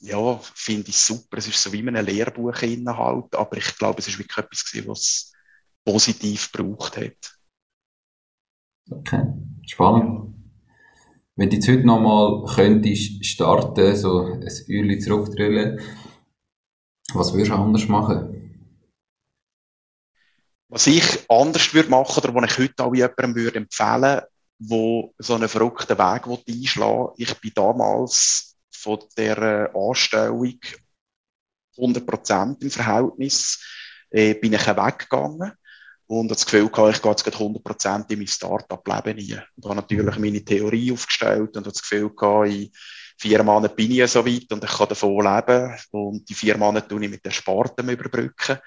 [0.00, 1.38] ja, finde ich super.
[1.38, 5.32] Es ist so wie ein Lehrbuch Inhalt, aber ich glaube, es ist wirklich etwas was
[5.84, 7.39] positiv gebraucht hat.
[8.88, 9.22] Okay,
[9.66, 10.34] spannend.
[11.36, 15.80] Wenn du jetzt heute nochmal könntest starten, so ein Uhrli zurückdrüllen,
[17.14, 18.36] was würdest du anders machen?
[20.68, 24.20] Was ich anders würde machen oder was ich heute auch jemandem würde empfehlen,
[24.58, 30.58] wo so einen verrückten Weg einschlagen Ich bin damals von der Anstellung
[31.76, 33.64] 100% im Verhältnis,
[34.10, 35.52] äh, bin ich weggegangen
[36.10, 39.44] und das Gefühl gehabt, ich gehe jetzt 100% in mein Start-up-Leben rein.
[39.54, 40.22] Und habe natürlich mhm.
[40.22, 42.72] meine Theorie aufgestellt und habe das Gefühl gehabt, in
[43.16, 45.78] vier Monaten bin ich so weit und ich kann davon leben.
[45.92, 48.58] Und die vier Monate tue ich mit den Sparten überbrücken.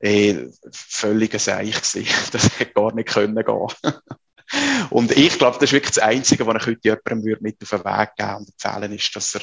[0.00, 2.06] Äh, völliger Seich gewesen.
[2.32, 3.66] Das hätte gar nicht können gehen.
[4.90, 7.84] und ich glaube, das ist wirklich das Einzige, was ich heute jemandem mit auf den
[7.84, 9.42] Weg geben und empfehlen ist, dass er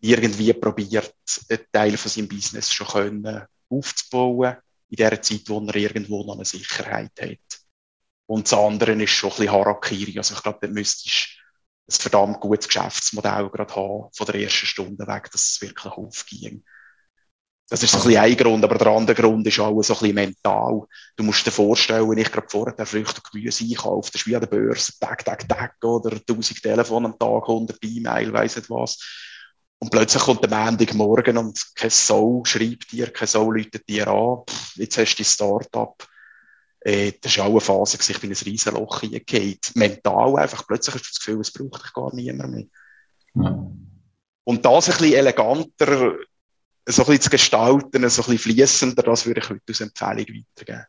[0.00, 1.14] irgendwie probiert,
[1.50, 4.56] einen Teil von seinem Business schon können aufzubauen
[4.90, 7.60] in der Zeit, wo er irgendwo noch eine Sicherheit hat.
[8.26, 10.18] Und das andere ist schon ein bisschen Harakiri.
[10.18, 11.28] Also ich glaube, da müsstest
[11.88, 16.62] ein verdammt gutes Geschäftsmodell gerade haben, von der ersten Stunde weg, dass es wirklich aufging.
[17.70, 19.98] Das ist so ein bisschen ein Grund, aber der andere Grund ist auch so ein
[20.00, 20.86] bisschen mental.
[21.16, 24.26] Du musst dir vorstellen, wenn ich gerade vorher der Früchte und Gemüse einkaufe, das ist
[24.26, 28.56] wie an der Börse, Tag, Tag, Tag, oder 1000 Telefon am Tag, 100 E-Mail, weiss
[28.56, 28.98] nicht was.
[29.80, 34.42] Und plötzlich kommt der Montagmorgen und kein Soul schreibt dir, kein Soul läutet dir an.
[34.74, 36.08] Jetzt hast du dein Start-up.
[36.80, 39.58] Äh, das war auch eine Phase, ich bin in ein Riesenloch hineingegangen.
[39.74, 42.64] Mental einfach, plötzlich hast du das Gefühl, es braucht dich gar niemand mehr.
[43.34, 43.70] Ja.
[44.44, 46.16] Und das ein bisschen eleganter,
[46.86, 50.44] so ein bisschen zu gestalten, so ein bisschen fließender, das würde ich heute als Empfehlung
[50.56, 50.86] weitergeben.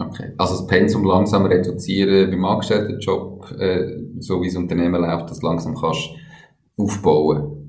[0.00, 0.32] Okay.
[0.38, 5.74] Also das Pensum langsam reduzieren beim Angestelltenjob, äh, so wie das Unternehmen läuft, das langsam
[5.74, 6.10] kannst
[6.76, 7.67] aufbauen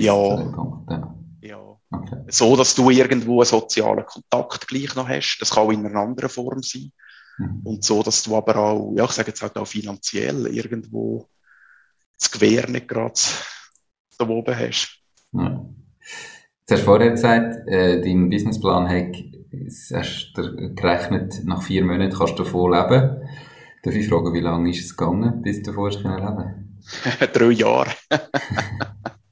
[0.00, 0.52] ja.
[0.90, 1.16] ja.
[1.42, 1.80] ja.
[1.90, 2.24] Okay.
[2.28, 5.38] So, dass du irgendwo einen sozialen Kontakt gleich noch hast.
[5.40, 6.92] Das kann auch in einer anderen Form sein.
[7.38, 7.60] Mhm.
[7.64, 11.28] Und so, dass du aber auch, ja, ich sage jetzt halt auch finanziell irgendwo
[12.18, 13.12] das Gewehr nicht gerade
[14.18, 15.00] da oben hast.
[15.32, 15.64] Ja.
[16.60, 19.16] Jetzt hast du vorher gesagt, äh, dein Businessplan hat
[19.92, 23.28] hast du gerechnet, nach vier Monaten kannst du davon leben.
[23.82, 26.78] Darf ich fragen, wie lange ist es gegangen, bis du davon leben?
[27.32, 27.90] Drei Jahre.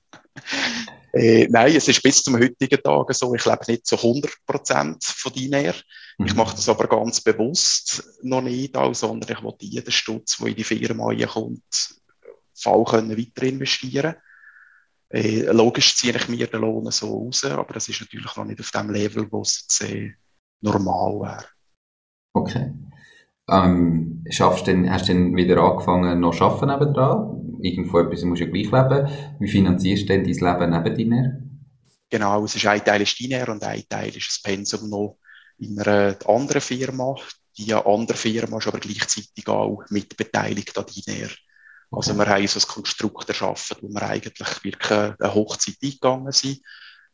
[1.15, 3.33] Äh, nein, es ist bis zum heutigen Tag so.
[3.37, 5.73] Ich lebe nicht zu 100 Prozent von Dinär.
[6.19, 6.27] Mhm.
[6.27, 10.49] Ich mache das aber ganz bewusst noch nicht, auch, sondern ich will jeden Stutz, der
[10.49, 11.63] in die Firma kommt,
[12.53, 14.17] voll können weiter investieren.
[15.09, 18.59] Äh, logisch ziehe ich mir den Lohn so raus, aber das ist natürlich noch nicht
[18.59, 20.15] auf dem Level, wo es jetzt, äh,
[20.63, 21.45] normal wäre.
[22.33, 22.73] Okay.
[23.49, 27.44] Ähm, schaffst denn, hast du denn wieder angefangen, noch zu arbeiten nebenan?
[27.65, 29.09] Irgendwo etwas musst du ja gleich leben.
[29.41, 31.43] Wie finanzierst du denn dein Leben neben dir?
[32.11, 35.19] Genau, es ist ein Teil ist Diner und ein Teil ist das Pensum noch
[35.59, 37.15] in einer anderen Firma.
[37.57, 41.31] Die andere Firma ist aber gleichzeitig auch mitbeteiligt an Diner.
[41.91, 42.21] Also okay.
[42.21, 46.61] wir haben so ein Konstrukt erschaffen, wo wir eigentlich wirklich eine Hochzeit eingegangen sind.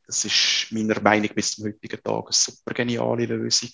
[0.06, 3.70] Das ist meiner Meinung nach bis zum heutigen Tag eine super geniale Lösung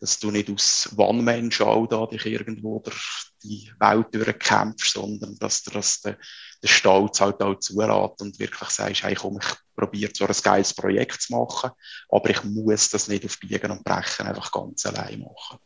[0.00, 5.70] dass du nicht aus One-Man-Show da dich irgendwo durch die Welt durchkämpfst, sondern dass du
[5.70, 6.16] das der,
[6.62, 10.74] der Stolz halt auch zulässt und wirklich sagst, hey komm, ich probiere zwar ein geiles
[10.74, 11.70] Projekt zu machen,
[12.08, 15.58] aber ich muss das nicht auf Biegen und Brechen einfach ganz allein machen.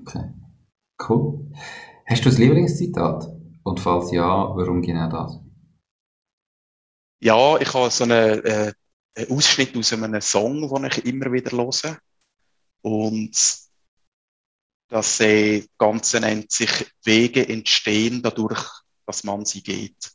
[0.00, 0.32] Okay,
[1.08, 1.50] cool.
[2.06, 3.28] Hast du ein Lieblingszitat?
[3.64, 5.38] Und falls ja, warum genau das?
[7.20, 8.72] Ja, ich habe so einen, äh,
[9.14, 11.98] einen Ausschnitt aus einem Song, den ich immer wieder höre.
[12.82, 13.36] Und
[14.88, 16.70] das äh, Ganze nennt sich
[17.04, 18.62] Wege entstehen dadurch,
[19.06, 20.12] dass man sie geht.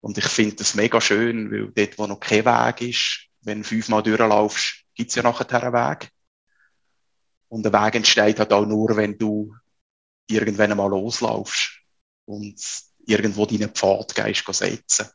[0.00, 3.68] Und ich finde das mega schön, weil dort, wo noch kein Weg ist, wenn du
[3.68, 6.10] fünfmal durchlaufst, gibt es ja nachher einen Weg.
[7.48, 9.54] Und der Weg entsteht halt auch nur, wenn du
[10.28, 11.80] irgendwann einmal loslaufst
[12.24, 12.60] und
[13.06, 15.06] irgendwo deinen Pfad gehst setzen.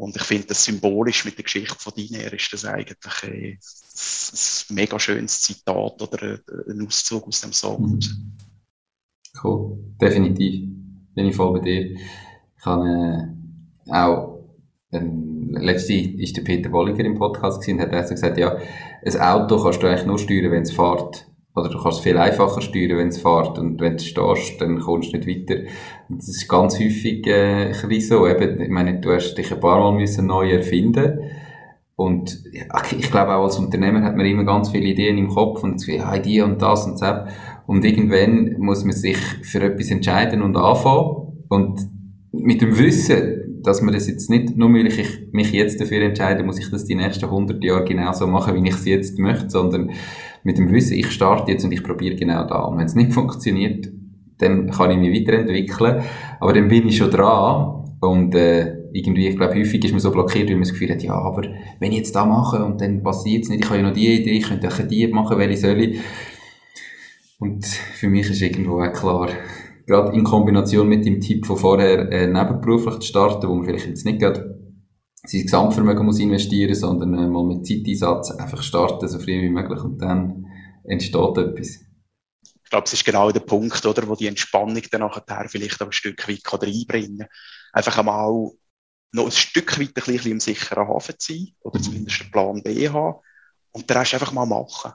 [0.00, 4.74] Und ich finde das symbolisch mit der Geschichte von Diner ist das eigentlich ein, ein
[4.74, 6.38] mega schönes Zitat oder
[6.68, 7.82] ein Auszug aus dem Song.
[7.82, 8.00] Mhm.
[9.44, 10.70] Cool, definitiv.
[11.14, 11.90] Bin ich voll bei dir.
[11.90, 14.38] Ich habe äh, auch
[14.90, 18.56] ähm, letzte ist der Peter Bolliger im Podcast gesehen, hat er gesagt, ja,
[19.04, 21.29] ein Auto kannst du eigentlich nur steuern, wenn es fährt.
[21.54, 23.58] Oder du kannst viel einfacher steuern, wenn es fährt.
[23.58, 25.62] Und wenn du stehst, dann kommst du nicht weiter.
[26.08, 28.26] Und das ist ganz häufig äh, ein so.
[28.26, 31.18] Eben, ich meine, du hast dich ein paar Mal müssen neu erfinden
[32.00, 32.44] und
[32.98, 36.16] ich glaube auch als Unternehmer hat man immer ganz viele Ideen im Kopf und ja,
[36.16, 37.30] die und das und das.
[37.66, 41.44] Und irgendwann muss man sich für etwas entscheiden und anfangen.
[41.50, 41.78] Und
[42.32, 46.42] mit dem Wissen, dass man das jetzt nicht, nur weil ich mich jetzt dafür entscheide,
[46.42, 49.90] muss ich das die nächsten 100 Jahre genauso machen, wie ich es jetzt möchte, sondern
[50.42, 52.62] mit dem Wissen, ich starte jetzt und ich probiere genau da.
[52.62, 53.88] Und wenn es nicht funktioniert,
[54.38, 56.02] dann kann ich mich weiterentwickeln.
[56.40, 60.10] Aber dann bin ich schon dran und äh, irgendwie, ich glaube, häufig ist man so
[60.10, 61.42] blockiert, weil man das Gefühl hat, ja, aber
[61.78, 64.20] wenn ich jetzt da mache und dann passiert es nicht, ich habe ja noch die
[64.20, 66.00] Idee, ich könnte auch die machen, welche soll ich.
[67.38, 69.28] Und für mich ist irgendwo auch klar,
[69.86, 73.86] gerade in Kombination mit dem Tipp von vorher, äh, nebenberuflich zu starten, wo man vielleicht
[73.86, 74.59] jetzt nicht gerade
[75.24, 79.82] sein Gesamtvermögen muss investieren, sondern äh, mal mit Zeiteinsatz einfach starten, so früh wie möglich
[79.82, 80.46] und dann
[80.84, 81.80] entsteht etwas.
[82.42, 85.92] Ich glaube, es ist genau der Punkt, oder, wo die Entspannung dann nachher vielleicht ein
[85.92, 87.28] Stück weit reinbringen kann.
[87.72, 88.50] Einfach einmal
[89.12, 91.82] noch ein Stück weit ein bisschen im sicheren Hafen zu sein, oder mhm.
[91.82, 93.20] zumindest einen Plan B haben,
[93.72, 94.92] und den Rest einfach mal machen.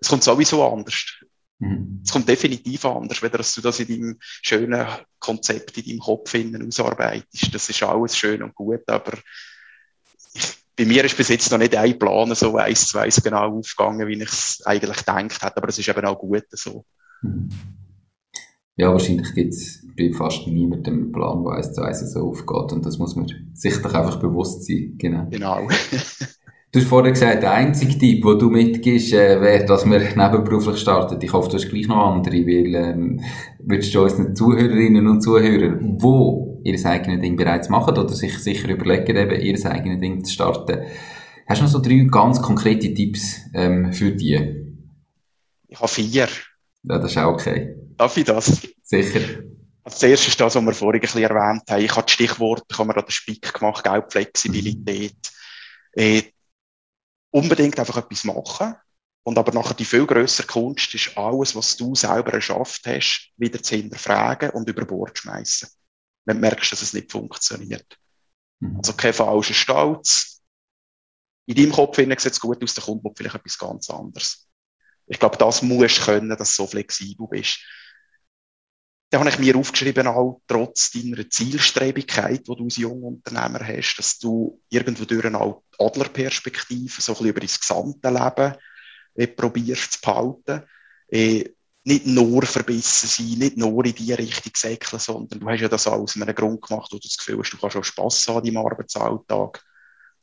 [0.00, 1.20] Es kommt sowieso anders.
[1.60, 2.02] Mhm.
[2.04, 4.86] Es kommt definitiv anders, wenn du das in deinem schönen
[5.20, 7.54] Konzept, in deinem Kopf innen ausarbeitest.
[7.54, 9.16] Das ist alles schön und gut, aber
[10.76, 14.06] bei mir ist bis jetzt noch nicht ein Plan so eins zu eins genau aufgegangen,
[14.08, 16.84] wie ich es eigentlich gedacht hätte, aber es ist eben auch gut so.
[18.76, 22.72] Ja, wahrscheinlich gibt es bei fast niemandem einen Plan, der eins zu eins so aufgeht.
[22.72, 24.94] Und das muss man sich doch einfach bewusst sein.
[24.98, 25.28] Genau.
[25.30, 25.68] Genau.
[26.72, 30.78] du hast vorher gesagt, der einzige Tipp, den du mitgibst, äh, wäre, dass man nebenberuflich
[30.78, 31.22] startet.
[31.22, 33.20] Ich hoffe, du hast gleich noch andere, weil ähm,
[33.60, 38.68] würdest du unseren Zuhörerinnen und Zuhörern, wo ihr eigenes Ding bereits machen oder sich sicher
[38.68, 40.86] überlegen, eben ihr eigenes Ding zu starten,
[41.46, 44.74] hast du noch so drei ganz konkrete Tipps ähm, für die?
[45.68, 46.28] Ich habe vier.
[46.82, 47.76] Ja, das ist auch okay.
[47.96, 48.62] Darf ich das?
[48.82, 49.20] Sicher.
[49.84, 51.84] Als erstes ist das, was wir vorhin ein bisschen erwähnt haben.
[51.84, 55.16] Ich habe das Stichwort, ich habe mir da den Spick gemacht, Geldflexibilität.
[55.94, 56.02] Mhm.
[56.02, 56.22] Äh,
[57.30, 58.74] unbedingt einfach etwas machen.
[59.24, 63.62] Und aber nachher die viel grössere Kunst ist alles, was du selber erschafft hast, wieder
[63.62, 65.68] zu hinterfragen und über Bord schmeißen.
[66.24, 67.98] Wenn du merkst, dass es nicht funktioniert.
[68.60, 68.76] Mhm.
[68.78, 70.42] Also kein falscher Stolz.
[71.46, 74.48] In deinem Kopf sieht es gut aus, der kommt vielleicht etwas ganz anderes.
[75.06, 77.60] Ich glaube, das musst du können, dass du so flexibel bist.
[79.10, 83.96] Da habe ich mir aufgeschrieben, auch trotz deiner Zielstrebigkeit, die du als junger Unternehmer hast,
[83.96, 88.54] dass du irgendwo durch eine Adlerperspektive, so ein bisschen über dein gesamte Leben,
[89.14, 90.62] äh, probierst zu behalten.
[91.08, 91.53] Äh,
[91.84, 95.86] nicht nur verbissen sein, nicht nur in die Richtung säckeln, sondern du hast ja das
[95.86, 98.56] aus einem Grund gemacht, wo du das Gefühl hast, du kannst auch Spass haben im
[98.56, 99.62] Arbeitsalltag.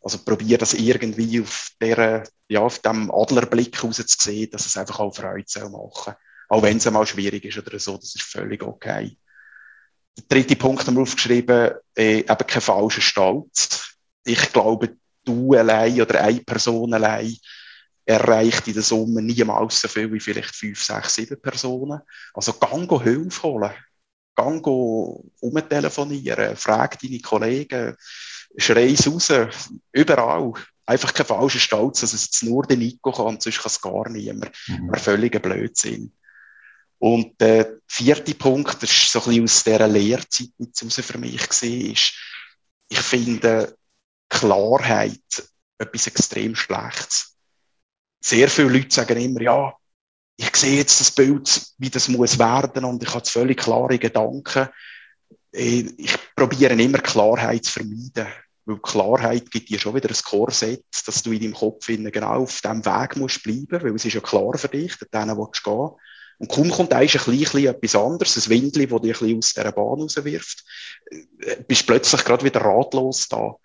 [0.01, 4.75] Also probier das irgendwie auf der, ja, auf dem Adlerblick raus zu sehen, dass es
[4.75, 6.15] einfach auch Freude soll machen.
[6.49, 9.15] Auch wenn es einmal schwierig ist oder so, das ist völlig okay.
[10.17, 13.95] Der dritte Punkt haben wir aufgeschrieben, äh, eben kein falscher Stolz.
[14.25, 17.37] Ich glaube, du allein oder eine Person allein
[18.05, 22.01] erreicht in der Summe niemals so viel wie vielleicht fünf, sechs, sieben Personen.
[22.33, 23.71] Also gang go Hilfe holen,
[24.35, 27.95] gang go umtelefonieren, frag deine Kollegen,
[28.57, 29.29] schrei es raus,
[29.91, 30.53] überall.
[30.85, 34.09] Einfach kein falscher Stolz, dass es jetzt nur der Nico kann, sonst kann es gar
[34.09, 34.51] niemand.
[34.67, 34.89] Mhm.
[34.91, 36.11] Ein völliger Blödsinn.
[36.97, 41.47] Und der vierte Punkt, das ist so ein bisschen aus dieser Lehrzeit raus für mich
[41.47, 42.13] gesehen, ist,
[42.89, 43.75] ich finde
[44.29, 45.19] Klarheit
[45.79, 47.30] etwas extrem Schlechtes.
[48.21, 49.73] Sehr viele Leute sagen immer, ja,
[50.37, 54.69] ich sehe jetzt das Bild, wie das muss werden und ich habe völlig klare Gedanken.
[55.51, 58.27] Äh, ich probiere immer Klarheit zu vermeiden,
[58.65, 62.61] weil Klarheit gibt dir schon wieder ein Korsett, dass du in deinem Kopf genau auf
[62.61, 65.97] diesem Weg musst bleiben, weil es ist ja klar für dich, dorthin willst du gehen.
[66.39, 70.63] Und kaum kommt ein bisschen etwas anderes, ein Windli, das dich aus dieser Bahn rauswirft,
[71.11, 73.55] äh, bist plötzlich gerade wieder ratlos da.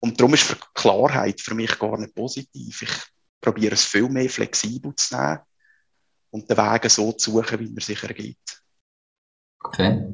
[0.00, 2.82] Und darum ist Klarheit für mich gar nicht positiv.
[2.82, 2.90] Ich
[3.40, 5.38] probiere es viel mehr flexibel zu nehmen
[6.30, 8.62] und den Weg so zu suchen, wie man sich ergibt.
[9.62, 10.06] Okay.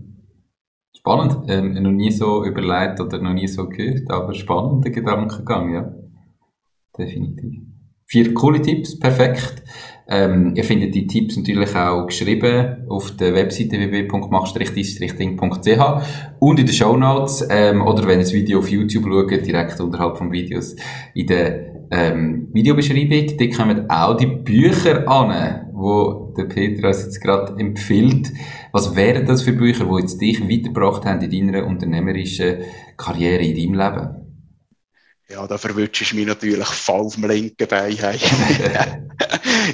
[0.96, 1.48] Spannend.
[1.48, 5.94] Ähm, noch nie so überlegt oder noch nie so gehört, aber spannender Gedankengang, ja.
[6.96, 7.60] Definitiv.
[8.08, 9.62] Vier coole Tipps, perfekt.
[10.08, 16.02] Ähm, ihr findet die Tipps natürlich auch geschrieben auf der Webseite www.mach-ding.ch
[16.38, 19.80] und in den Show Notes ähm, oder wenn ihr das Video auf YouTube schaut, direkt
[19.80, 20.76] unterhalb von Videos
[21.14, 23.36] in der ähm, Videobeschreibung.
[23.36, 28.32] Da kommen auch die Bücher an, wo der Peter uns jetzt gerade empfiehlt.
[28.72, 32.58] Was wären das für Bücher, die jetzt dich weitergebracht haben in deiner unternehmerischen
[32.96, 34.26] Karriere, in deinem Leben?
[35.28, 37.92] Ja, da verwünschst du mich natürlich voll auf dem linken Bein.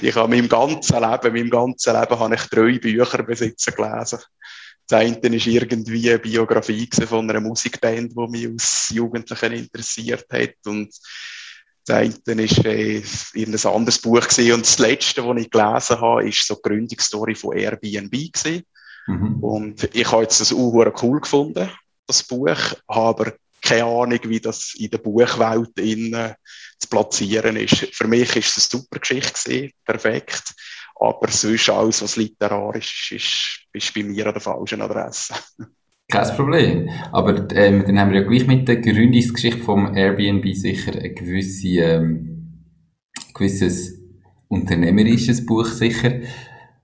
[0.01, 4.19] ich habe meinem ganzen Leben, meinem ganzen Leben habe ich drei Bücher besitzen gelesen.
[4.89, 10.55] Das eine war irgendwie eine Biografie von einer Musikband, die mich als Jugendlichen interessiert hat.
[10.67, 10.91] Und
[11.87, 13.03] das eine war äh,
[13.35, 14.53] ein anderes Buch gewesen.
[14.53, 18.65] und das letzte, das ich gelesen habe, ist so die Gründungsstory von Airbnb gewesen.
[19.07, 19.43] Mhm.
[19.43, 21.69] Und ich habe jetzt das auch cool gefunden,
[22.07, 26.35] das Buch, aber keine Ahnung, wie das in der Buchwelt innen
[26.79, 27.95] zu platzieren ist.
[27.95, 30.55] Für mich ist es eine super Geschichte gewesen, perfekt.
[30.97, 33.25] Aber sonst alles, was literarisch ist,
[33.73, 35.35] ist, ist bei mir an der falschen Adresse.
[36.13, 36.91] Kein Problem.
[37.11, 41.69] Aber ähm, dann haben wir ja gleich mit der Gründungsgeschichte vom Airbnb sicher ein gewisse,
[41.69, 42.67] ähm,
[43.33, 43.99] gewisses
[44.49, 46.21] unternehmerisches Buch sicher.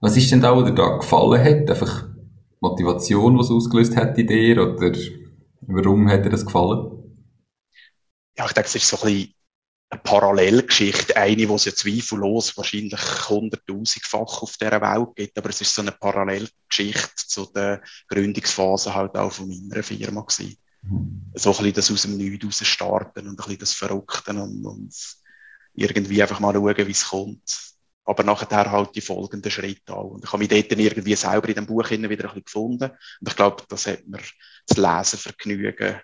[0.01, 1.69] Was ist denn da, was dir da gefallen hat?
[1.69, 2.07] Einfach
[2.61, 4.63] Motivation, was ausgelöst hat in dir?
[4.63, 4.93] Oder
[5.61, 6.91] Warum hat dir das gefallen?
[8.39, 9.35] Ja, ich denke, es ist so ein bisschen
[9.91, 15.61] eine Parallelgeschichte, eine, die es ja zweifellos wahrscheinlich hunderttausendfach auf dieser Welt gibt, aber es
[15.61, 20.59] ist so eine Parallelgeschichte zu der Gründungsphase halt auch von meiner Firma gewesen.
[20.83, 21.33] Mhm.
[21.35, 24.65] So ein bisschen das aus dem Nichts raus starten und ein bisschen das Verrückten und,
[24.65, 24.95] und
[25.75, 27.69] irgendwie einfach mal schauen, wie es kommt.
[28.05, 30.13] Aber nachher halt die folgenden Schritte auch.
[30.13, 32.91] Und ich habe mich dort dann irgendwie selber in dem Buch wieder ein bisschen gefunden.
[33.21, 34.21] Und ich glaube, das hat mir
[34.67, 36.01] das Lesenvergnügen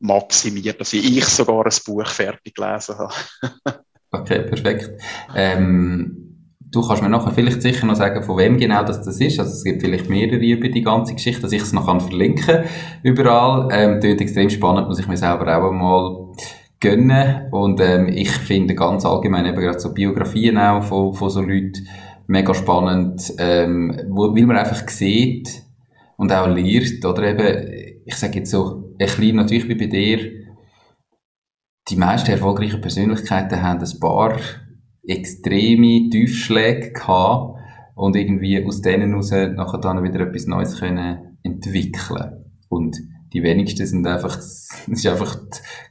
[0.00, 3.14] maximiert, dass ich sogar ein Buch fertig gelesen habe.
[4.10, 4.90] okay, perfekt.
[5.34, 6.24] Ähm,
[6.60, 9.38] du kannst mir nachher vielleicht sicher noch sagen, von wem genau das, das ist.
[9.38, 12.64] Also es gibt vielleicht mehrere über die ganze Geschichte, dass ich es noch kann verlinken
[13.02, 13.68] überall.
[13.72, 16.32] Ähm, das extrem spannend, muss ich mir selber auch einmal
[16.80, 17.48] gönnen.
[17.50, 21.88] Und ähm, ich finde ganz allgemein eben gerade so Biografien auch von, von so Leuten
[22.26, 25.62] mega spannend, ähm, weil man einfach sieht
[26.16, 30.30] und auch lernt, oder eben ich sage jetzt so, bisschen natürlich wie bei dir,
[31.88, 34.38] die meisten erfolgreichen Persönlichkeiten haben ein paar
[35.06, 37.58] extreme Tiefschläge gehabt
[37.94, 42.44] und irgendwie aus denen heraus nachher dann wieder etwas Neues können entwickeln.
[42.68, 42.96] Und
[43.34, 45.36] die wenigsten sind einfach, es ist einfach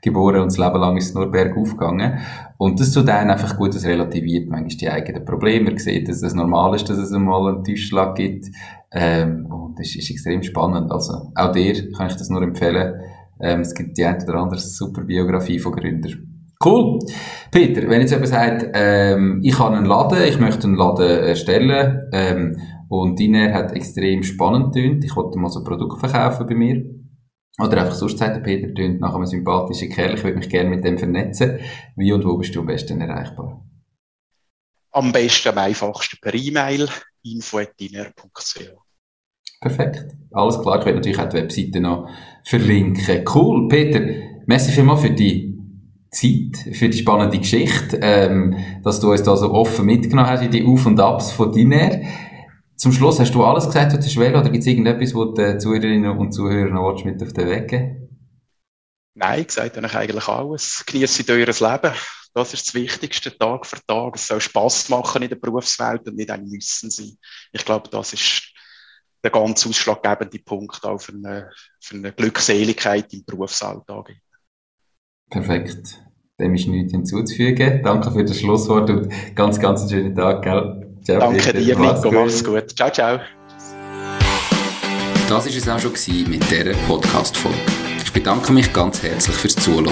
[0.01, 2.19] geboren und das Leben lang ist es nur bergauf gegangen.
[2.57, 5.65] Und das tut einen einfach gut, das relativiert manchmal die eigenen Probleme.
[5.65, 8.47] Man sieht, dass es normal ist, dass es einmal einen Tiefschlag gibt.
[8.91, 10.91] Ähm, und das ist extrem spannend.
[10.91, 13.01] Also, auch dir kann ich das nur empfehlen.
[13.41, 16.29] Ähm, es gibt die eine oder andere super Biografie von Gründern.
[16.63, 16.99] Cool.
[17.51, 22.03] Peter, wenn jetzt jemand sagt, ähm, ich habe einen Laden, ich möchte einen Laden erstellen,
[22.13, 22.55] ähm,
[22.87, 27.02] und deiner hat extrem spannend tönt, ich wollte mal so ein Produkt verkaufen bei mir.
[27.59, 30.69] Oder einfach sonst sagt der Peter tönt nach einem sympathischen Kerl, ich würde mich gerne
[30.69, 31.59] mit dem vernetzen.
[31.95, 33.63] Wie und wo bist du am besten erreichbar?
[34.91, 36.89] Am besten, am einfachsten per E-Mail,
[37.23, 38.59] info.diner.ch.
[39.61, 40.15] Perfekt.
[40.31, 40.79] Alles klar.
[40.79, 42.09] Ich werde natürlich auch die Webseite noch
[42.43, 43.23] verlinken.
[43.33, 43.67] Cool.
[43.69, 44.01] Peter,
[44.45, 45.57] merci vielmals für die
[46.11, 50.51] Zeit, für die spannende Geschichte, ähm, dass du uns da so offen mitgenommen hast in
[50.51, 52.01] die Auf- und Abs von Diner.
[52.83, 55.57] Zum Schluss hast du alles gesagt, was du willst, oder gibt es irgendetwas, wo die
[55.57, 58.09] Zuhörerinnen und Zuhörer noch mit auf den Weg geben
[59.13, 60.83] Nein, gesagt habe ich eigentlich alles.
[60.85, 61.93] Genießt euer Leben.
[62.33, 64.17] Das ist das Wichtigste, Tag für Tag.
[64.17, 67.17] Es soll Spass machen in der Berufswelt und nicht ein Müssen sein.
[67.53, 68.51] Ich glaube, das ist
[69.23, 74.11] der ganz ausschlaggebende Punkt auch für eine, für eine Glückseligkeit im Berufsalltag.
[75.29, 76.03] Perfekt.
[76.37, 77.81] Dem ist nichts hinzuzufügen.
[77.81, 80.41] Danke für das Schlusswort und ganz, ganz einen schönen Tag.
[80.41, 80.92] Gell?
[81.03, 81.59] Ciao, Danke Peter.
[81.59, 82.11] dir, Nico.
[82.11, 82.75] Mach's gut.
[82.75, 83.19] Ciao, ciao.
[85.27, 85.93] Das war es auch schon
[86.29, 87.57] mit dieser Podcast-Folge.
[88.03, 89.91] Ich bedanke mich ganz herzlich fürs Zuhören.